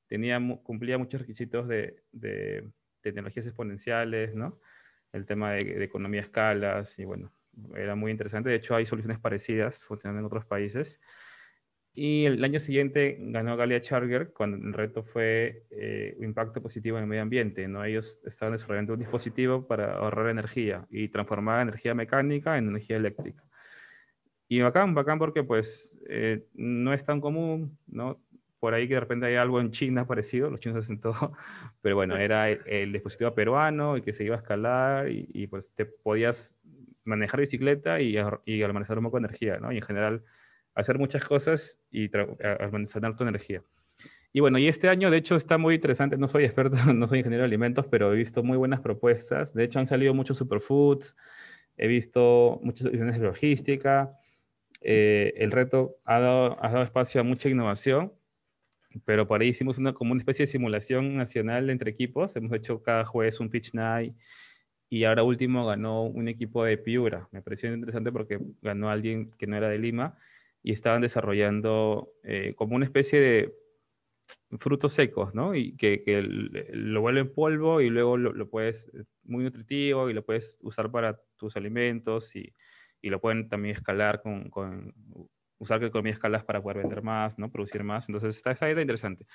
[0.06, 2.68] tenía, cumplía muchos requisitos de, de,
[3.00, 4.58] tecnologías exponenciales, ¿no?
[5.12, 7.32] El tema de, de, economía a escalas y bueno,
[7.76, 8.50] era muy interesante.
[8.50, 11.00] De hecho, hay soluciones parecidas funcionando en otros países.
[12.00, 17.02] Y el año siguiente ganó Galia Charger cuando el reto fue eh, impacto positivo en
[17.02, 17.66] el medio ambiente.
[17.66, 17.84] ¿no?
[17.84, 23.42] Ellos estaban desarrollando un dispositivo para ahorrar energía y transformar energía mecánica en energía eléctrica.
[24.46, 28.22] Y bacán, bacán porque pues eh, no es tan común, ¿no?
[28.60, 31.32] Por ahí que de repente hay algo en China parecido, los chinos hacen todo,
[31.82, 35.84] pero bueno, era el, dispositivo peruano y que se iba a escalar y, pues te
[35.84, 36.54] podías
[37.02, 39.72] manejar bicicleta y, y almacenar un poco de energía, ¿no?
[39.72, 40.22] Y en general
[40.78, 42.10] hacer muchas cosas y
[42.60, 43.62] almacenar tu energía.
[44.32, 47.18] Y bueno, y este año de hecho está muy interesante, no soy experto, no soy
[47.18, 49.52] ingeniero de alimentos, pero he visto muy buenas propuestas.
[49.54, 51.16] De hecho han salido muchos superfoods,
[51.76, 54.12] he visto muchas opciones de logística.
[54.80, 58.12] Eh, el reto ha dado, ha dado, espacio a mucha innovación,
[59.04, 62.36] pero por ahí hicimos una, como una especie de simulación nacional entre equipos.
[62.36, 64.14] Hemos hecho cada jueves un pitch night
[64.90, 67.28] y ahora último ganó un equipo de Piura.
[67.32, 70.16] Me pareció interesante porque ganó alguien que no era de Lima
[70.62, 73.54] y estaban desarrollando eh, como una especie de
[74.58, 75.54] frutos secos, ¿no?
[75.54, 80.24] Y que, que lo vuelven polvo y luego lo, puedes, eh, muy nutritivo y lo
[80.24, 82.54] puedes usar para tus alimentos y,
[83.00, 84.94] y lo pueden también escalar con, con
[85.58, 87.50] usar que economía escalas para poder vender más, ¿no?
[87.50, 88.08] Producir más.
[88.08, 89.26] Entonces está esa idea interesante.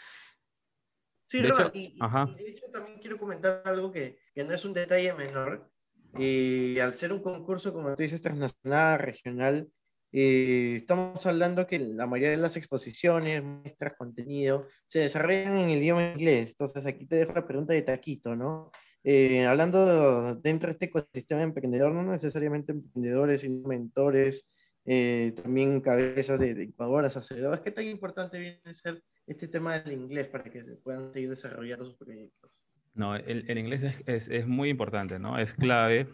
[1.26, 4.74] Sí, de hecho, y, de hecho también quiero comentar algo que, que no es un
[4.74, 5.70] detalle menor.
[6.16, 9.72] Y al ser un concurso, como tú dices, transnacional, regional,
[10.16, 15.80] eh, estamos hablando que la mayoría de las exposiciones, muestras, contenido, se desarrollan en el
[15.80, 16.52] idioma inglés.
[16.52, 18.72] Entonces, aquí te dejo la pregunta de Taquito, ¿no?
[19.04, 24.48] Eh, hablando dentro de este ecosistema emprendedor, no necesariamente emprendedores, sino mentores,
[24.86, 27.62] eh, también cabezas de, de incubadoras, aceleradoras.
[27.62, 31.32] ¿Qué tan importante viene a ser este tema del inglés para que se puedan seguir
[31.32, 32.52] desarrollando sus proyectos?
[32.94, 35.40] No, el, el inglés es, es, es, muy importante, ¿no?
[35.40, 36.08] Es clave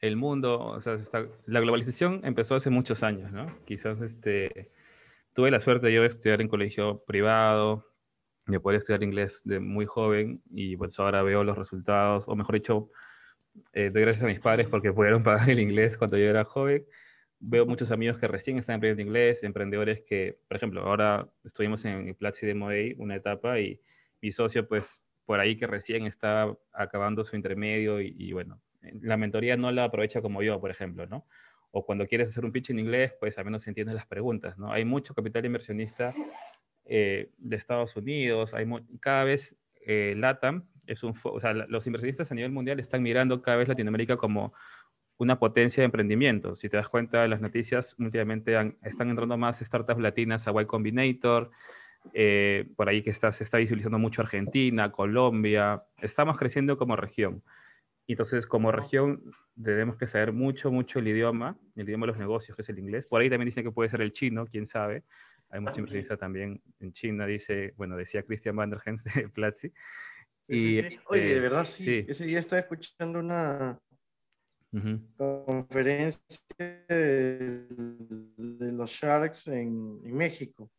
[0.00, 0.98] el mundo, o sea,
[1.46, 3.46] la globalización empezó hace muchos años, ¿no?
[3.64, 4.70] Quizás este,
[5.32, 7.84] tuve la suerte yo de estudiar en colegio privado,
[8.46, 12.54] de poder estudiar inglés de muy joven y pues ahora veo los resultados, o mejor
[12.54, 12.90] dicho,
[13.72, 16.86] eh, doy gracias a mis padres porque pudieron pagar el inglés cuando yo era joven.
[17.40, 22.14] Veo muchos amigos que recién están aprendiendo inglés, emprendedores que, por ejemplo, ahora estuvimos en
[22.14, 23.80] Platzi de Day una etapa y
[24.20, 29.16] mi socio, pues, por ahí que recién está acabando su intermedio y, y bueno, la
[29.16, 31.26] mentoría no la aprovecha como yo, por ejemplo, ¿no?
[31.70, 34.72] O cuando quieres hacer un pitch en inglés, pues al menos entiendes las preguntas, ¿no?
[34.72, 36.14] Hay mucho capital inversionista
[36.84, 38.66] eh, de Estados Unidos, hay
[39.00, 43.42] cada vez eh, LATAM, es un, o sea, los inversionistas a nivel mundial están mirando
[43.42, 44.54] cada vez Latinoamérica como
[45.18, 46.54] una potencia de emprendimiento.
[46.56, 50.64] Si te das cuenta de las noticias, últimamente están entrando más startups latinas a Y
[50.64, 51.50] Combinator,
[52.14, 57.42] eh, por ahí que se está visualizando mucho Argentina, Colombia, estamos creciendo como región.
[58.12, 59.22] Entonces, como región,
[59.54, 62.78] debemos que saber mucho, mucho el idioma, el idioma de los negocios, que es el
[62.78, 63.06] inglés.
[63.06, 65.04] Por ahí también dicen que puede ser el chino, quién sabe.
[65.50, 69.72] Hay mucha inversionista también en China, dice, bueno, decía Christian Van der Gens de Platzi.
[70.46, 72.06] Y, Oye, de este, verdad sí.
[72.08, 73.78] Ese día estaba escuchando una
[75.16, 76.20] conferencia
[76.88, 77.66] de,
[78.36, 80.70] los Sharks en, en, México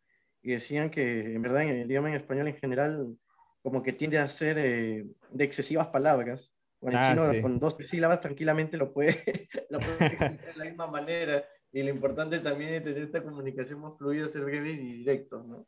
[0.44, 3.18] y decían que en verdad en el idioma en español en general
[3.62, 6.54] como que tiende a ser eh, de excesivas palabras.
[6.80, 9.24] Con el ah, chino con dos sílabas tranquilamente lo puede,
[9.70, 11.44] lo puede explicar de la misma manera.
[11.72, 15.68] Y lo importante también es tener esta comunicación más fluida, ser breve y directo, ¿no?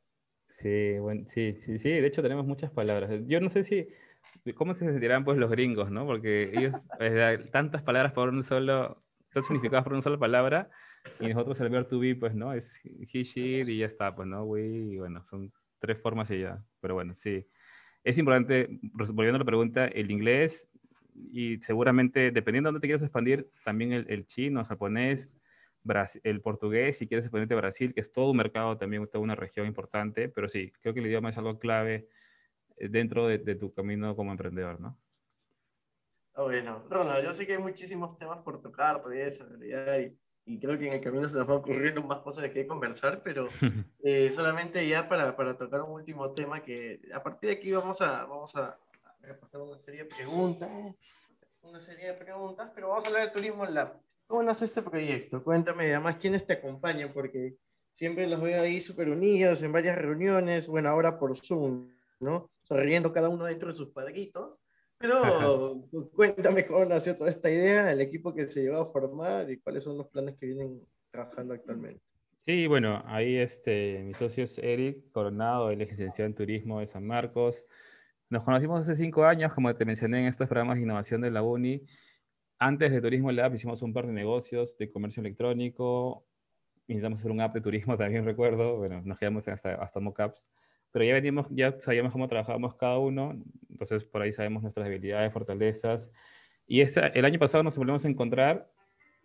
[0.50, 3.12] Sí, bueno, sí, sí, sí, de hecho tenemos muchas palabras.
[3.26, 3.88] Yo no sé si,
[4.56, 6.06] ¿cómo se sentirán pues los gringos, no?
[6.06, 6.76] Porque ellos,
[7.52, 9.02] tantas palabras por un solo,
[9.34, 10.69] dos significados por una sola palabra,
[11.19, 12.54] y nosotros el verbo to be, pues, ¿no?
[12.54, 14.43] Es he, she, y ya está, pues, ¿no?
[14.43, 16.63] We, y bueno, son tres formas y ya.
[16.80, 17.47] Pero bueno, sí.
[18.04, 20.71] Es importante, volviendo a la pregunta, el inglés
[21.13, 25.38] y seguramente, dependiendo de dónde te quieras expandir, también el, el chino, el japonés,
[26.24, 29.36] el portugués, si quieres exponerte a Brasil, que es todo un mercado también, toda una
[29.36, 32.08] región importante, pero sí, creo que el idioma es algo clave
[32.78, 34.97] eh, dentro de, tu camino como emprendedor, ¿no?
[36.34, 40.78] Ah, bueno, Ronald, yo sé que hay muchísimos temas por tocar todavía y, y, creo
[40.78, 43.50] que en el camino se nos va a ocurrir más cosas de qué conversar, pero
[44.04, 48.02] eh, solamente ya para, para, tocar un último tema que a partir de aquí vamos
[48.02, 48.80] a, vamos a,
[49.22, 50.70] repasar una serie de preguntas,
[51.62, 54.82] una serie de preguntas, pero vamos a hablar de turismo en la ¿Cómo nace este
[54.82, 55.44] proyecto?
[55.44, 57.58] Cuéntame además quiénes te acompañan, porque
[57.92, 61.90] siempre los veo ahí súper unidos en varias reuniones, bueno, ahora por Zoom,
[62.22, 62.50] ¿no?
[62.64, 64.62] Sonriendo cada uno dentro de sus cuadritos.
[64.98, 65.82] Pero
[66.16, 69.84] cuéntame cómo nació toda esta idea, el equipo que se llevó a formar y cuáles
[69.84, 70.82] son los planes que vienen
[71.12, 72.02] trabajando actualmente.
[72.40, 76.88] Sí, bueno, ahí este, mi socio es Eric Coronado, él es licenciado en Turismo de
[76.88, 77.66] San Marcos.
[78.32, 81.44] Nos conocimos hace cinco años, como te mencioné en estos programas de innovación de la
[81.44, 81.84] UNI.
[82.60, 86.26] Antes de Turismo Lab hicimos un par de negocios de comercio electrónico,
[86.88, 90.48] intentamos hacer un app de turismo, también recuerdo, bueno, nos quedamos hasta, hasta mockups,
[90.91, 93.36] pero ya veníamos, ya sabíamos cómo trabajábamos cada uno,
[93.70, 96.10] entonces por ahí sabemos nuestras debilidades, fortalezas,
[96.65, 98.72] y este, el año pasado nos volvimos a encontrar,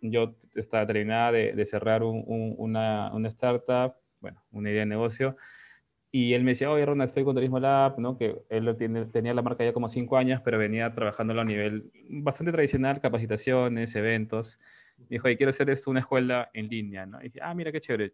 [0.01, 2.25] yo estaba terminada de, de cerrar un,
[2.57, 5.37] una, una startup, bueno, una idea de negocio,
[6.19, 8.17] y él me decía, oye, Ronald, estoy con Turismo Lab, ¿no?
[8.17, 11.91] que él tiene, tenía la marca ya como cinco años, pero venía trabajándolo a nivel
[12.09, 14.57] bastante tradicional, capacitaciones, eventos.
[14.97, 17.05] Me dijo, oye, quiero hacer esto una escuela en línea.
[17.05, 17.19] ¿no?
[17.19, 18.13] Y dije, ah, mira qué chévere.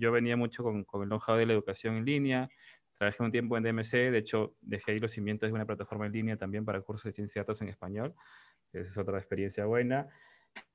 [0.00, 2.48] Yo venía mucho con, con el know-how de la educación en línea,
[2.96, 6.12] trabajé un tiempo en DMC, de hecho, dejé ahí los cimientos de una plataforma en
[6.12, 8.14] línea también para cursos de ciencia de datos en español.
[8.72, 10.08] Esa es otra experiencia buena.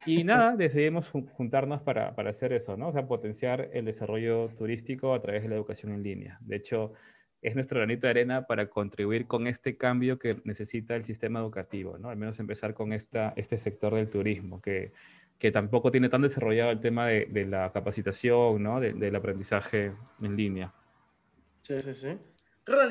[0.06, 2.90] Y nada, decidimos juntarnos para, para, hacer eso, ¿no?
[2.90, 6.38] O sea, potenciar el desarrollo turístico a través de la educación en línea.
[6.42, 6.94] De hecho,
[7.42, 11.98] es nuestro granito de arena para contribuir con este cambio que necesita el sistema educativo,
[11.98, 12.10] ¿no?
[12.10, 14.94] Al menos empezar con esta, este sector del turismo, que,
[15.38, 18.80] que tampoco tiene tan desarrollado el tema de, de la capacitación, ¿no?
[18.80, 20.74] del aprendizaje en línea.
[21.62, 22.18] Sí, sí, sí.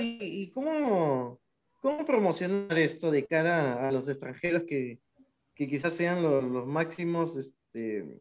[0.00, 1.38] ¿y cómo,
[1.80, 4.98] cómo promocionar esto de cara a los extranjeros que,
[5.58, 8.20] que quizás sean los, los máximos este,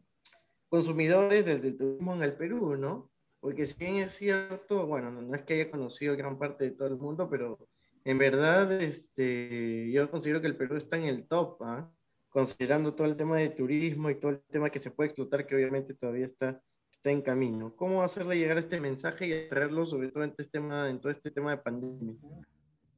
[0.68, 3.12] consumidores del, turismo en el Perú, ¿no?
[3.38, 6.88] Porque si bien es cierto, bueno, no, es que haya conocido gran parte de todo
[6.88, 7.60] el mundo, pero
[8.04, 11.88] en verdad este, yo considero que el Perú está en el top, ¿ah?
[12.28, 15.54] considerando todo el tema de turismo y todo el tema que se puede explotar, que
[15.54, 16.60] obviamente todavía está,
[16.90, 17.76] está en camino.
[17.76, 21.30] ¿Cómo hacerle llegar este mensaje y atraerlo, sobre todo en, este tema, en todo este
[21.30, 22.16] tema de pandemia?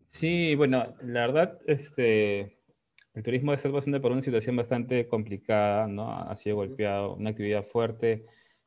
[0.07, 2.60] Sí, bueno, la verdad, este,
[3.15, 6.13] el turismo está pasando por una situación bastante complicada, ¿no?
[6.13, 8.25] Ha sido golpeado, una actividad fuerte.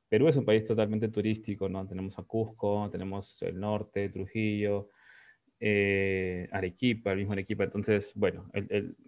[0.10, 1.88] Perú es un país totalmente turístico, ¿no?
[1.88, 4.90] Tenemos a Cusco, tenemos el norte, Trujillo,
[5.60, 7.64] eh, Arequipa, el mismo Arequipa.
[7.64, 8.50] Entonces, bueno,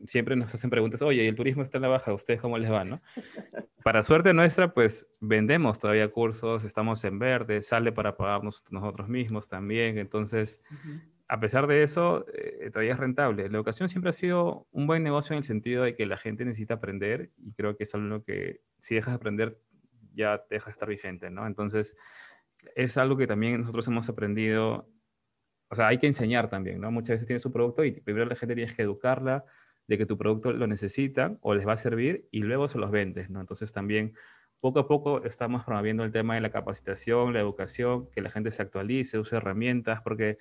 [0.08, 2.86] siempre nos hacen preguntas, oye, el turismo está en la baja, ¿ustedes cómo les va,
[2.86, 3.02] no?
[3.84, 9.48] para suerte nuestra, pues vendemos todavía cursos, estamos en verde, sale para pagarnos nosotros mismos
[9.48, 10.00] también.
[10.00, 10.60] Entonces,
[11.28, 13.50] a pesar de eso, eh, todavía es rentable.
[13.50, 16.46] La educación siempre ha sido un buen negocio en el sentido de que la gente
[16.46, 19.60] necesita aprender y creo que es algo que si dejas de aprender
[20.14, 21.48] ya te deja de estar vigente, ¿no?
[21.48, 21.96] Entonces,
[22.76, 24.90] es algo que también nosotros hemos aprendido,
[25.70, 26.92] o sea, hay que enseñar también, ¿no?
[26.92, 29.46] Muchas veces tienes su producto y primero la gente tienes que educarla
[29.88, 32.92] de que tu producto lo necesita o les va a servir y luego se los
[32.92, 33.42] vendes, ¿no?
[33.42, 34.14] Entonces también
[34.60, 38.52] poco a poco estamos promoviendo el tema de la capacitación, la educación, que la gente
[38.52, 40.38] se actualice, use herramientas, porque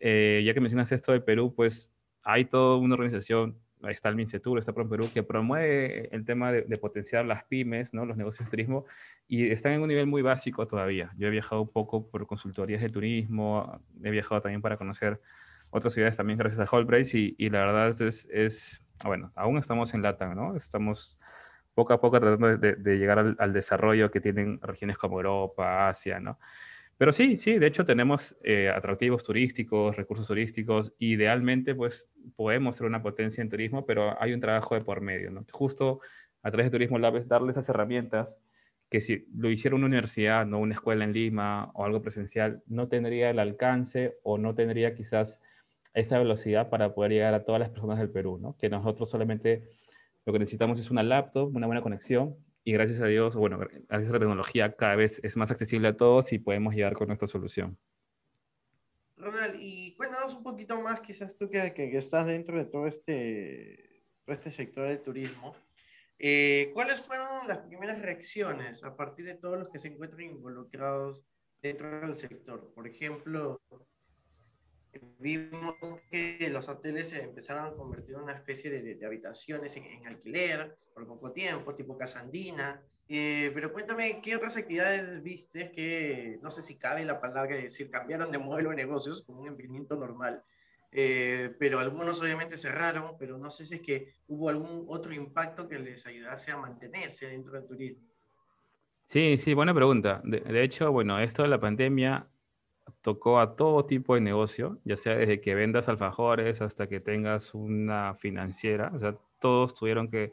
[0.00, 1.92] eh, ya que mencionas esto de Perú, pues
[2.22, 6.52] hay toda una organización, ahí está el MINCETUR, está Pro Perú, que promueve el tema
[6.52, 8.06] de, potenciar las pymes, ¿no?
[8.06, 8.84] los negocios de turismo,
[9.28, 11.12] y están en un nivel muy básico todavía.
[11.16, 15.20] Yo he viajado un poco por consultorías de turismo, he viajado también para conocer
[15.70, 19.94] otras ciudades también gracias a Holbrace, y, y la verdad es, es, bueno, aún estamos
[19.94, 20.56] en LATAM, ¿no?
[20.56, 21.18] Estamos
[21.74, 25.88] poco a poco tratando de, de llegar al, al, desarrollo que tienen regiones como Europa,
[25.88, 26.38] Asia, ¿no?
[27.00, 30.92] Pero sí, sí, de hecho tenemos eh, atractivos turísticos, recursos turísticos.
[30.98, 35.30] Idealmente, pues podemos ser una potencia en turismo, pero hay un trabajo de por medio,
[35.30, 35.46] ¿no?
[35.50, 36.00] Justo
[36.42, 38.38] a través de Turismo Labs, darle esas herramientas
[38.90, 42.88] que si lo hiciera una universidad, no una escuela en Lima o algo presencial, no
[42.88, 45.40] tendría el alcance o no tendría quizás
[45.94, 48.58] esa velocidad para poder llegar a todas las personas del Perú, ¿no?
[48.58, 49.70] Que nosotros solamente
[50.26, 54.10] lo que necesitamos es una laptop, una buena conexión y gracias a Dios, bueno, gracias
[54.10, 57.28] a la tecnología cada vez es más accesible a todos y podemos llegar con nuestra
[57.28, 57.78] solución.
[59.16, 64.02] Ronald, y cuéntanos un poquito más, quizás tú que, que, estás dentro de todo este,
[64.24, 65.54] todo este sector del turismo,
[66.18, 71.22] eh, ¿cuáles fueron las primeras reacciones a partir de todos los que se encuentran involucrados
[71.62, 72.72] dentro del sector?
[72.74, 73.62] Por ejemplo,
[75.18, 75.76] vimos
[76.10, 80.76] que los hoteles se empezaron a convertir en una especie de, de, habitaciones en, alquiler
[80.94, 82.82] por poco tiempo, tipo casa andina.
[83.08, 87.90] Eh, pero cuéntame, ¿qué otras actividades viste que, no sé si cabe la palabra decir,
[87.90, 90.42] cambiaron de modelo de negocios como un emprendimiento normal?
[90.92, 95.68] Eh, pero algunos obviamente cerraron, pero no sé si es que hubo algún otro impacto
[95.68, 98.08] que les ayudase a mantenerse dentro del turismo.
[99.06, 100.20] Sí, sí, buena pregunta.
[100.24, 102.28] De, de hecho, bueno, esto de la pandemia
[103.02, 107.54] tocó a todo tipo de negocio, ya sea desde que vendas alfajores hasta que tengas
[107.54, 110.32] una financiera, o sea, todos tuvieron que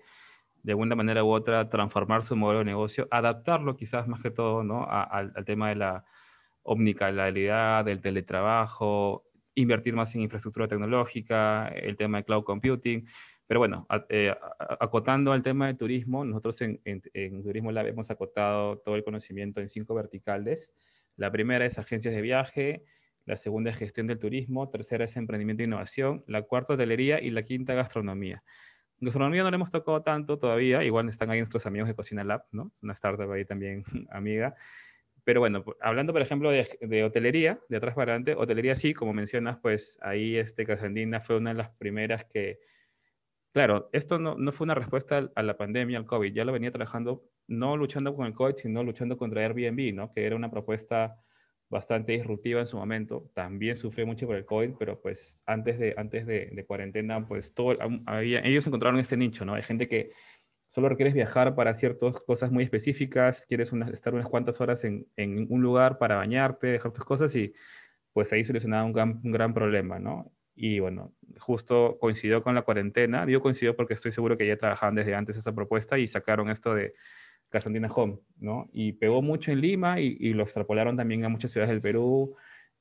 [0.63, 4.63] de alguna manera u otra transformar su modelo de negocio, adaptarlo quizás más que todo
[4.63, 4.85] ¿no?
[4.89, 6.05] al, tema de la
[6.63, 9.23] omnicanalidad, del teletrabajo,
[9.55, 13.07] invertir más en infraestructura tecnológica, el tema de cloud computing.
[13.47, 14.35] Pero bueno, eh,
[14.79, 19.05] acotando al tema de turismo, nosotros en, en, en Turismo Lab hemos acotado todo el
[19.05, 20.73] conocimiento en cinco verticales
[21.17, 22.83] la primera es agencias de viaje,
[23.25, 27.31] la segunda es gestión del turismo, tercera es emprendimiento e innovación, la cuarta hotelería y
[27.31, 28.43] la quinta gastronomía.
[28.99, 32.45] Gastronomía no le hemos tocado tanto todavía, igual están ahí nuestros amigos de Cocina Lab,
[32.51, 32.71] ¿no?
[32.81, 34.55] Una startup ahí también amiga.
[35.23, 39.57] Pero bueno, hablando por ejemplo de, hotelería, de atrás para adelante, hotelería sí, como mencionas,
[39.61, 42.59] pues ahí este Casandina fue una de las primeras que,
[43.51, 46.71] claro, esto no, no fue una respuesta a la pandemia, al COVID, ya lo venía
[46.71, 50.11] trabajando no luchando con el COVID, sino luchando contra Airbnb, ¿no?
[50.11, 51.17] que era una propuesta
[51.69, 53.29] bastante disruptiva en su momento.
[53.33, 57.77] También sufrió mucho por el COVID, pero pues antes de, antes de, cuarentena, pues todo,
[58.05, 59.53] había, ellos encontraron este nicho, ¿no?
[59.53, 60.11] Hay gente que
[60.69, 65.47] solo requieres viajar para ciertas cosas muy específicas, quieres estar unas cuantas horas en, en,
[65.49, 67.53] un lugar para bañarte, dejar tus cosas y
[68.13, 70.31] pues ahí solucionaba un gran, un gran problema, ¿no?
[70.55, 73.25] Y bueno, justo coincidió con la cuarentena.
[73.27, 76.73] Digo coincidió porque estoy seguro que ya trabajaban desde antes esa propuesta y sacaron esto
[76.73, 76.95] de
[77.49, 78.69] Casandina Home, ¿no?
[78.73, 82.35] Y pegó mucho en Lima y, lo extrapolaron también a muchas ciudades del Perú.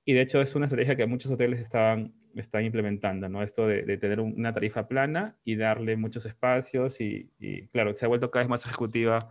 [0.05, 3.43] Y de hecho es una estrategia que muchos hoteles estaban, están implementando, ¿no?
[3.43, 7.31] Esto de, tener una tarifa plana y darle muchos espacios y,
[7.73, 9.31] claro, se ha vuelto cada vez más ejecutiva.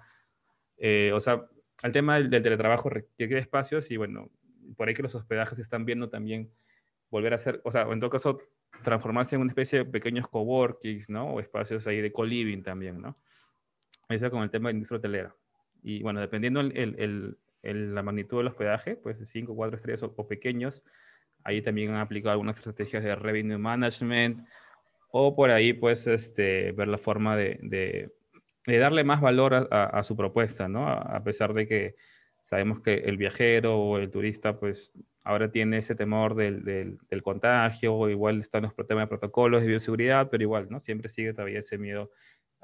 [0.77, 1.45] Eh, o sea,
[1.83, 4.31] el tema del, teletrabajo requiere espacios y bueno,
[4.77, 6.51] por ahí que los hospedajes están viendo también
[7.09, 8.39] volver a ser, o sea, en todo caso,
[8.83, 11.27] transformarse en una especie de pequeños coworkings, ¿no?
[11.33, 13.17] O espacios ahí de co-living también, ¿no?
[14.09, 15.35] Eso con el tema de industria hotelera.
[15.81, 20.83] Y bueno, dependiendo el, el, la magnitud del hospedaje, pues 5, 4 estrellas o, pequeños,
[21.43, 24.47] ahí también han aplicado algunas estrategias de revenue management
[25.11, 28.11] o por ahí pues este, ver la forma de, de,
[28.65, 30.87] de darle más valor a, a, su propuesta, ¿no?
[30.87, 31.95] A, pesar de que
[32.43, 34.91] sabemos que el viajero o el turista pues
[35.23, 39.61] ahora tiene ese temor del, del, del contagio, o igual están los temas de protocolos
[39.61, 40.79] de bioseguridad, pero igual, ¿no?
[40.79, 42.11] Siempre sigue todavía ese miedo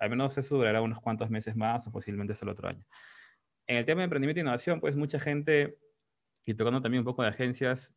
[0.02, 2.84] al menos eso durará unos cuantos meses más o posiblemente hasta el otro año.
[3.68, 5.78] En el tema de emprendimiento e innovación, pues mucha gente,
[6.44, 7.96] y tocando también un poco de agencias,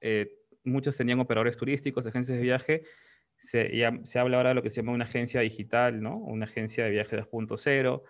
[0.00, 0.32] eh,
[0.64, 2.84] muchos tenían operadores turísticos, agencias de viaje.
[3.36, 3.84] Se,
[4.18, 6.16] habla ahora de lo que se llama una agencia digital, ¿no?
[6.16, 8.02] Una agencia de viaje 2.0.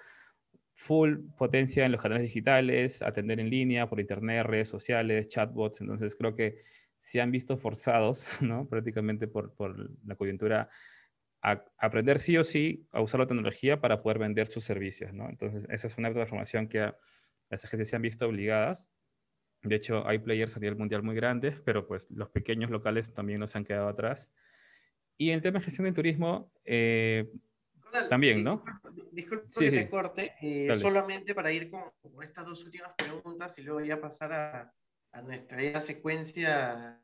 [0.75, 5.81] full potencia en los canales digitales, atender en línea, por internet, redes sociales, chatbots.
[5.81, 6.63] Entonces creo que
[6.97, 8.69] se han visto forzados, ¿no?
[8.69, 10.71] prácticamente por, por la coyuntura,
[11.43, 15.13] a aprender sí o sí a usar la tecnología para poder vender sus servicios.
[15.13, 15.29] ¿no?
[15.29, 16.93] Entonces esa es una transformación que
[17.51, 18.89] las agencias se han visto obligadas.
[19.63, 23.41] De hecho, hay players a nivel mundial muy grandes, pero pues los pequeños locales también
[23.41, 24.33] nos han quedado atrás.
[25.19, 27.31] Y en el tema de gestión de turismo, eh,
[28.09, 28.65] también, ¿no?
[29.13, 31.83] Disculpe, que te corte, eh, solamente para ir con,
[32.23, 34.75] estas dos últimas preguntas y luego ya pasar a,
[35.13, 37.01] a nuestra secuencia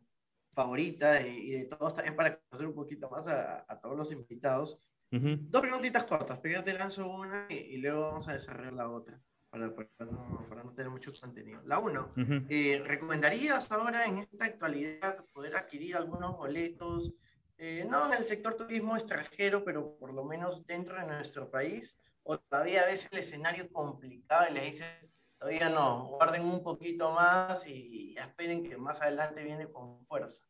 [0.58, 4.82] favorita y, de todos también para conocer un poquito más a, a todos los invitados.
[5.10, 6.38] Dos preguntitas cortas.
[6.40, 10.64] Primero te lanzo una y, luego vamos a desarrollar la otra para, para, no, para
[10.64, 11.62] no, tener mucho contenido.
[11.64, 12.12] La uno,
[12.48, 17.14] eh, ¿recomendarías ahora en esta actualidad poder adquirir algunos boletos?
[17.56, 21.96] Eh, no en el sector turismo extranjero, pero por lo menos dentro de nuestro país,
[22.24, 25.07] o todavía ves el escenario complicado y le dices,
[25.38, 30.46] todavía no, guarden un poquito más y, esperen que más adelante viene con fuerza.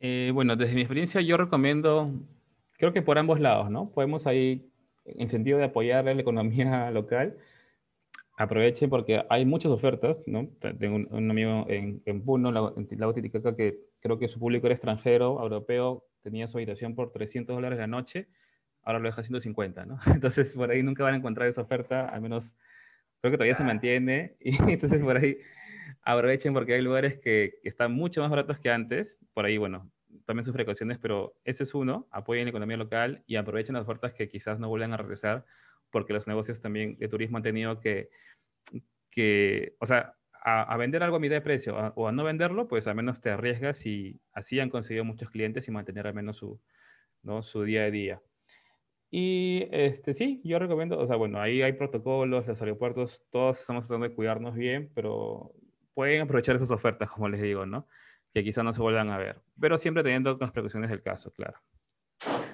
[0.00, 2.10] Eh, bueno, desde mi experiencia yo recomiendo,
[2.78, 3.90] creo que por ambos lados, ¿no?
[3.90, 4.70] Podemos ahí,
[5.04, 7.36] en sentido de apoyar la economía local,
[8.36, 10.48] aprovechen porque hay muchas ofertas, ¿no?
[10.78, 14.74] Tengo un, amigo en, en Puno, en Lago Titicaca, que creo que su público era
[14.74, 18.28] extranjero, europeo, tenía su habitación por 300 dólares la noche,
[18.82, 19.98] ahora lo deja 150, ¿no?
[20.14, 22.54] Entonces, por ahí nunca van a encontrar esa oferta, al menos
[23.20, 25.38] creo que todavía se mantiene, y entonces por ahí
[26.02, 29.90] aprovechen porque hay lugares que, están mucho más baratos que antes, por ahí, bueno,
[30.26, 34.14] tomen sus precauciones, pero ese es uno, apoyen la economía local y aprovechen las ofertas
[34.14, 35.44] que quizás no vuelvan a regresar
[35.90, 38.10] porque los negocios también de turismo han tenido que,
[39.10, 42.86] que o sea, a, vender algo a mitad de precio o a no venderlo, pues
[42.86, 46.60] al menos te arriesgas y así han conseguido muchos clientes y mantener al menos su,
[47.22, 47.42] ¿no?
[47.42, 48.22] su día a día.
[49.10, 53.86] Y este, sí, yo recomiendo, o sea, bueno, ahí hay protocolos, los aeropuertos, todos estamos
[53.86, 55.54] tratando de cuidarnos bien, pero
[55.94, 57.88] pueden aprovechar esas ofertas, como les digo, ¿no?
[58.34, 61.58] Que quizás no se vuelvan a ver, pero siempre teniendo las precauciones del caso, claro.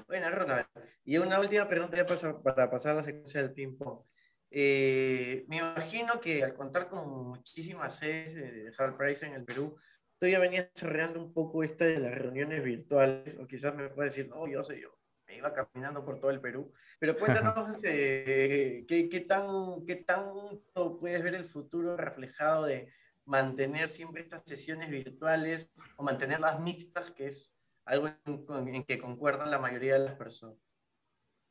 [0.06, 0.66] Bueno, Ronald,
[1.04, 2.06] y una última pregunta
[2.44, 4.04] para pasar a la secuencia del ping-pong.
[4.50, 9.76] Eh, me imagino que al contar con muchísimas sedes de Hard Price en el Perú,
[10.20, 14.14] tú ya venías desarrollando un poco esta de las reuniones virtuales, o quizás me puedes
[14.14, 14.93] decir, no, yo sé, yo
[15.34, 20.98] me iba caminando por todo el Perú, pero cuéntanos eh, ¿qué, qué, tan, qué tanto
[20.98, 22.88] puedes ver el futuro reflejado de
[23.26, 29.58] mantener siempre estas sesiones virtuales o mantenerlas mixtas, que es algo en, que concuerdan la
[29.58, 30.56] mayoría de las personas.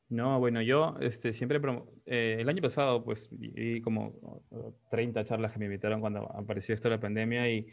[0.08, 1.60] No, bueno, yo este, siempre,
[2.06, 4.42] eh, el año pasado, pues, vi como
[4.90, 7.66] 30 charlas que me invitaron cuando apareció esto de la pandemia y,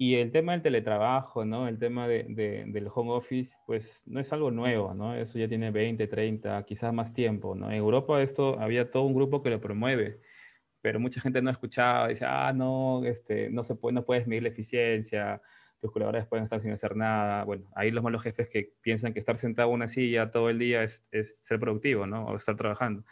[0.00, 1.66] y el tema del teletrabajo, ¿no?
[1.66, 5.16] El tema de, del home office, pues, no es algo nuevo, ¿no?
[5.16, 7.68] Eso ya tiene 20, 30, quizás más tiempo, ¿no?
[7.68, 10.20] En Europa esto, había todo un grupo que lo promueve,
[10.80, 14.44] pero mucha gente no escuchaba, dice, ah, no, este, no, se puede, no puedes medir
[14.44, 15.42] la eficiencia,
[15.80, 17.44] tus colaboradores pueden estar sin hacer nada.
[17.44, 20.60] Bueno, ahí los malos jefes que piensan que estar sentado en una silla todo el
[20.60, 22.26] día es, es ser productivo, ¿no?
[22.26, 23.04] O estar trabajando.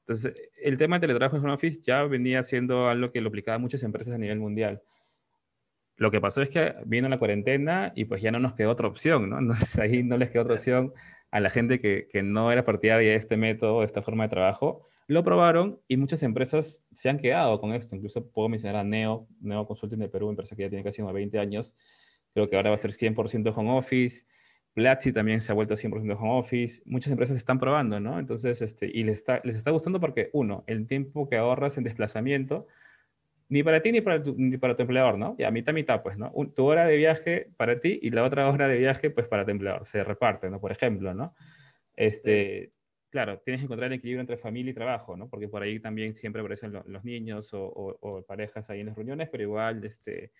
[0.00, 3.62] Entonces, el tema del teletrabajo en home office ya venía siendo algo que lo aplicaban
[3.62, 4.82] muchas empresas a nivel mundial.
[5.96, 8.88] Lo que pasó es que vino la cuarentena y pues ya no nos quedó otra
[8.88, 9.38] opción, ¿no?
[9.40, 10.92] Entonces ahí no les quedó otra opción
[11.30, 14.30] a la gente que, que no era partidaria de este método, de esta forma de
[14.30, 14.86] trabajo.
[15.08, 17.94] Lo probaron y muchas empresas se han quedado con esto.
[17.94, 21.14] Incluso puedo mencionar a Neo, Neo Consulting de Perú, empresa que ya tiene casi unos
[21.14, 21.74] 20 años,
[22.36, 24.26] Creo que ahora va a ser 100% home office.
[24.74, 26.82] Platzi también se ha vuelto 100% home office.
[26.84, 28.18] Muchas empresas están probando, ¿no?
[28.18, 31.84] Entonces, este, y les está, les está gustando porque, uno, el tiempo que ahorras en
[31.84, 32.66] desplazamiento,
[33.48, 35.36] ni para ti ni para tu, ni para tu empleador, ¿no?
[35.38, 36.32] Y a mitad, mitad, pues, ¿no?
[36.54, 39.50] tu hora de viaje para ti y la otra hora de viaje, pues, para tu
[39.50, 39.86] empleador.
[39.86, 40.60] Se reparte, ¿no?
[40.60, 41.34] Por ejemplo, ¿no?
[41.94, 42.72] Este,
[43.10, 45.28] claro, tienes que encontrar el equilibrio entre familia y trabajo, ¿no?
[45.28, 49.28] Porque por ahí también siempre aparecen los niños o, o, parejas ahí en las reuniones,
[49.30, 50.32] pero igual, este,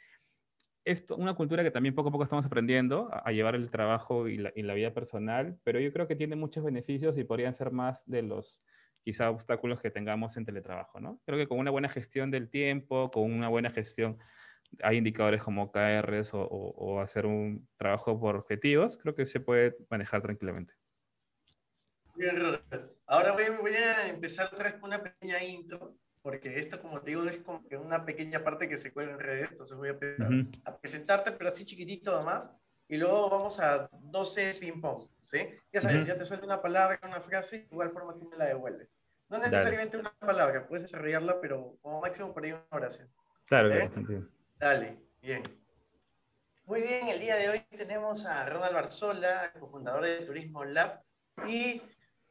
[0.86, 4.36] esto, una cultura que también poco a poco estamos aprendiendo a, llevar el trabajo y
[4.38, 8.22] la, vida personal, pero yo creo que tiene muchos beneficios y podrían ser más de
[8.22, 8.62] los
[9.06, 11.20] quizá obstáculos que tengamos en teletrabajo, ¿no?
[11.24, 14.18] Creo que con una buena gestión del tiempo, con una buena gestión,
[14.82, 20.22] hay indicadores como KRs o, hacer un trabajo por objetivos, creo que se puede manejar
[20.22, 20.74] tranquilamente.
[23.06, 27.12] Ahora voy, voy a empezar otra vez con una pequeña intro porque esto, como te
[27.12, 29.98] digo, es como que una pequeña parte que se cuelga en redes, entonces voy a,
[30.64, 32.50] a presentarte, pero así chiquitito nomás,
[32.88, 35.38] y luego vamos a 12 ping-pong, ¿sí?
[35.72, 39.00] Ya sabes, ya te suelto una palabra, una frase, igual forma que me la devuelves.
[39.28, 43.12] No necesariamente una palabra, puedes desarrollarla, pero como máximo por ahí una oración.
[43.46, 43.90] Claro, ¿Eh?
[44.56, 45.42] Dale, bien.
[46.64, 51.02] Muy bien, el día de hoy tenemos a Ronald Barzola, cofundador de Turismo Lab,
[51.46, 51.82] y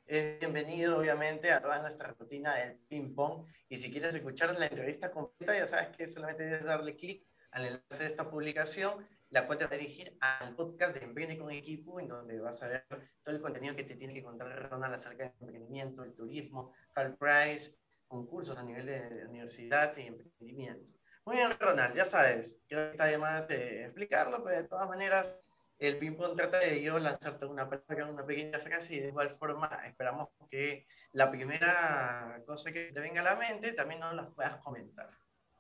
[0.06, 3.46] es bienvenido obviamente a toda nuestra rutina del ping pong.
[3.70, 7.66] Y si quieres escuchar la entrevista completa, ya sabes que solamente debes darle clic al
[7.66, 11.52] enlace de esta publicación, la cual te va a dirigir al podcast de Emprende con
[11.52, 12.86] Equipo, en donde vas a ver
[13.22, 17.18] todo el contenido que te tiene que contar Ronald acerca del emprendimiento, el turismo, Hall
[17.18, 17.78] Price,
[18.08, 20.94] concursos a nivel de universidad y emprendimiento.
[21.26, 24.88] Muy bien, Ronald, ya sabes, creo que está de más de explicarlo, pero de todas
[24.88, 25.42] maneras
[25.80, 29.68] el ping-pong trata de yo lanzarte una palabra, una pequeña frase y de igual forma
[29.86, 34.56] esperamos que la primera cosa que te venga a la mente también nos las puedas
[34.62, 35.10] comentar.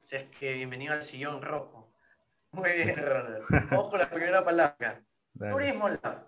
[0.01, 1.94] Si es que bienvenido al sillón rojo.
[2.55, 3.43] Muy bien, Ronald.
[3.69, 5.03] Vamos con la primera palabra.
[5.49, 6.25] Turismo Lab.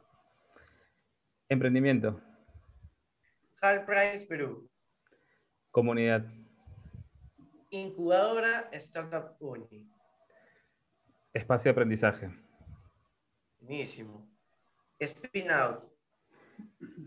[1.48, 2.22] Emprendimiento.
[3.62, 4.70] Hal Price Perú.
[5.72, 6.26] Comunidad.
[7.70, 9.90] Incubadora Startup Uni.
[11.32, 12.30] Espacio de aprendizaje.
[13.60, 14.30] Buenísimo.
[15.00, 15.86] Spin Out.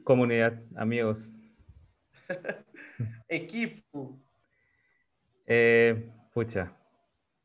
[0.03, 1.29] Comunidad, amigos.
[3.29, 4.19] Equipo.
[5.47, 6.75] Eh, pucha.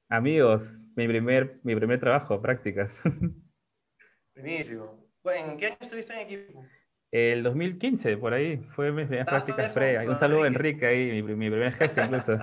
[0.09, 2.99] Amigos, mi primer, mi primer trabajo, prácticas.
[4.35, 5.03] Buenísimo.
[5.23, 6.63] ¿En qué año estuviste en equipo?
[7.11, 10.07] El 2015, por ahí, fue mi primera práctica pre.
[10.07, 12.33] Un saludo a Enrique ahí, mi, mi primer jefe incluso.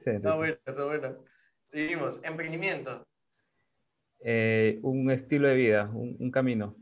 [0.06, 1.24] está bueno, está bueno.
[1.66, 2.20] Seguimos.
[2.22, 3.06] Emprendimiento.
[4.20, 6.76] Eh, un estilo de vida, un, camino.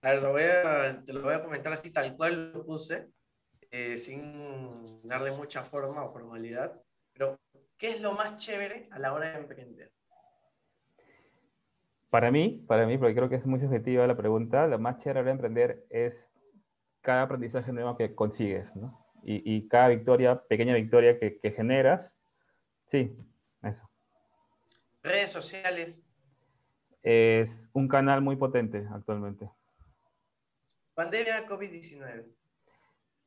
[0.00, 3.08] A ver, lo voy a, te lo voy a comentar así tal cual lo puse,
[3.70, 6.80] eh, sin darle mucha forma o formalidad.
[7.12, 7.38] Pero,
[7.78, 9.92] ¿qué es lo más chévere a la hora de emprender?
[12.10, 15.20] Para mí, para mí, porque creo que es muy subjetiva la pregunta, lo más chévere
[15.20, 16.32] a la hora de emprender es
[17.00, 19.06] cada aprendizaje nuevo que consigues, ¿no?
[19.22, 22.18] Y, y cada victoria, pequeña victoria que, que generas,
[22.86, 23.16] sí,
[23.62, 23.88] eso
[25.02, 26.08] redes sociales.
[27.02, 29.48] Es un canal muy potente actualmente.
[30.94, 32.26] Pandemia COVID-19.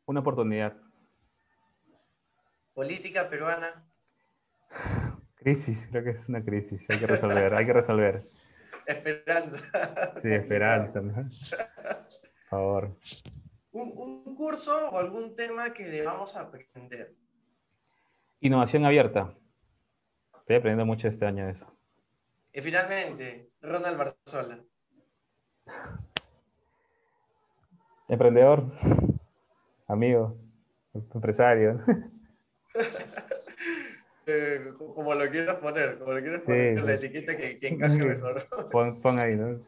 [0.05, 0.77] Una oportunidad.
[2.73, 3.90] Política peruana.
[5.35, 6.85] Crisis, creo que es una crisis.
[6.89, 8.29] Hay que resolver, hay que resolver.
[8.85, 9.59] Esperanza.
[10.21, 11.01] Sí, esperanza.
[11.01, 11.29] Por
[12.49, 12.97] favor.
[13.71, 17.15] Un, un curso o algún tema que debamos aprender.
[18.41, 19.33] Innovación abierta.
[20.39, 21.67] Estoy aprendiendo mucho este año eso.
[22.53, 24.59] Y finalmente, Ronald Barzola.
[28.09, 28.65] Emprendedor,
[29.87, 30.37] amigo,
[30.93, 31.81] empresario.
[34.25, 37.95] Eh, como lo quieras poner, como lo quieras poner, con la etiqueta que, que encaje
[37.95, 38.47] mejor.
[38.71, 39.65] Pon, ahí, ¿no?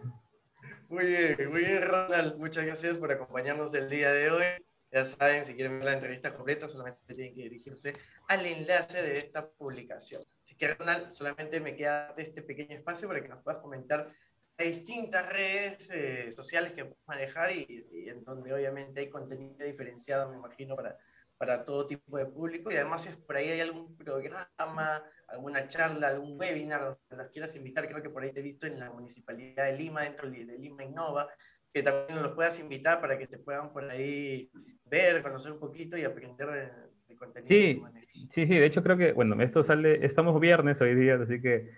[0.90, 2.38] Muy bien, muy bien, Ronald.
[2.38, 4.44] Muchas gracias por acompañarnos el día de hoy.
[4.92, 7.94] Ya saben, si quieren ver la entrevista completa, solamente tienen que dirigirse
[8.28, 10.22] al enlace de esta publicación.
[10.44, 14.14] Así que, Ronald, solamente me queda este pequeño espacio para que nos puedas comentar
[14.56, 20.38] distintas redes eh, sociales que puedes manejar y, en donde obviamente hay contenido diferenciado, me
[20.38, 20.96] imagino, para,
[21.44, 22.72] para todo tipo de público.
[22.72, 27.54] Y además, es por ahí hay algún programa, alguna charla, algún webinar donde los quieras
[27.58, 30.58] invitar, creo que por ahí te he visto en la Municipalidad de Lima, dentro de
[30.58, 31.28] Lima Innova,
[31.74, 34.50] que también los puedas invitar para que te puedan por ahí
[34.86, 37.50] ver, conocer un poquito y aprender de, contenido.
[37.50, 37.84] Sí,
[38.30, 41.72] sí, sí, de hecho creo que, bueno, esto sale, estamos viernes hoy día, así que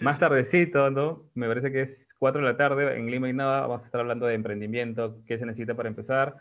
[0.00, 1.28] más tardecito, ¿no?
[1.34, 4.00] Me parece que es 4 de la tarde en Lima y nada, vamos a estar
[4.00, 6.36] hablando de emprendimiento, qué se necesita para empezar.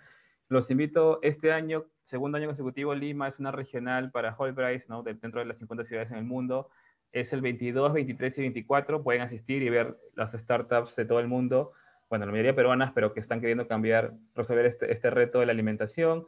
[0.47, 5.03] Los invito este año, segundo año consecutivo, Lima es una regional para Price, ¿no?
[5.03, 6.70] Dentro de las 50 ciudades en el mundo.
[7.12, 9.03] Es el 22, 23 y 24.
[9.03, 11.74] Pueden asistir y ver las startups de todo el mundo
[12.10, 15.51] bueno, la mayoría peruanas, pero que están queriendo cambiar, resolver este, este reto de la
[15.51, 16.26] alimentación.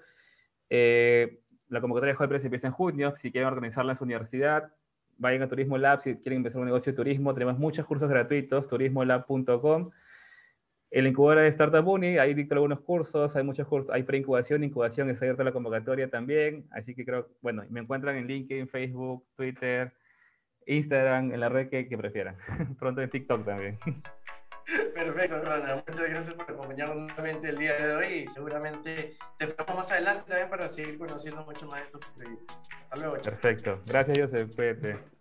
[0.69, 3.15] Eh, la convocatoria de Press empieza en junio.
[3.17, 4.71] Si quieren organizarla en su universidad,
[5.17, 6.01] vayan a Turismo Lab.
[6.01, 9.89] Si quieren empezar un negocio de turismo, tenemos muchos cursos gratuitos, turismolab.com.
[10.91, 15.09] El incubador de Startup Uni, ahí dicto algunos cursos, hay muchos cursos, hay preincubación, incubación,
[15.09, 16.67] está abierta la convocatoria también.
[16.71, 19.93] Así que creo, bueno, me encuentran en LinkedIn, Facebook, Twitter,
[20.65, 22.35] Instagram, en la red que, que prefieran.
[22.79, 23.79] Pronto en TikTok también.
[24.93, 25.83] Perfecto, Ronald.
[25.87, 30.25] Muchas gracias por acompañarnos nuevamente el día de hoy y seguramente te esperamos más adelante
[30.27, 32.59] también para seguir conociendo mucho más de estos proyectos.
[32.83, 33.21] Hasta luego.
[33.21, 33.81] Perfecto.
[33.85, 34.55] Gracias, Joseph.
[34.55, 35.20] Cuídate.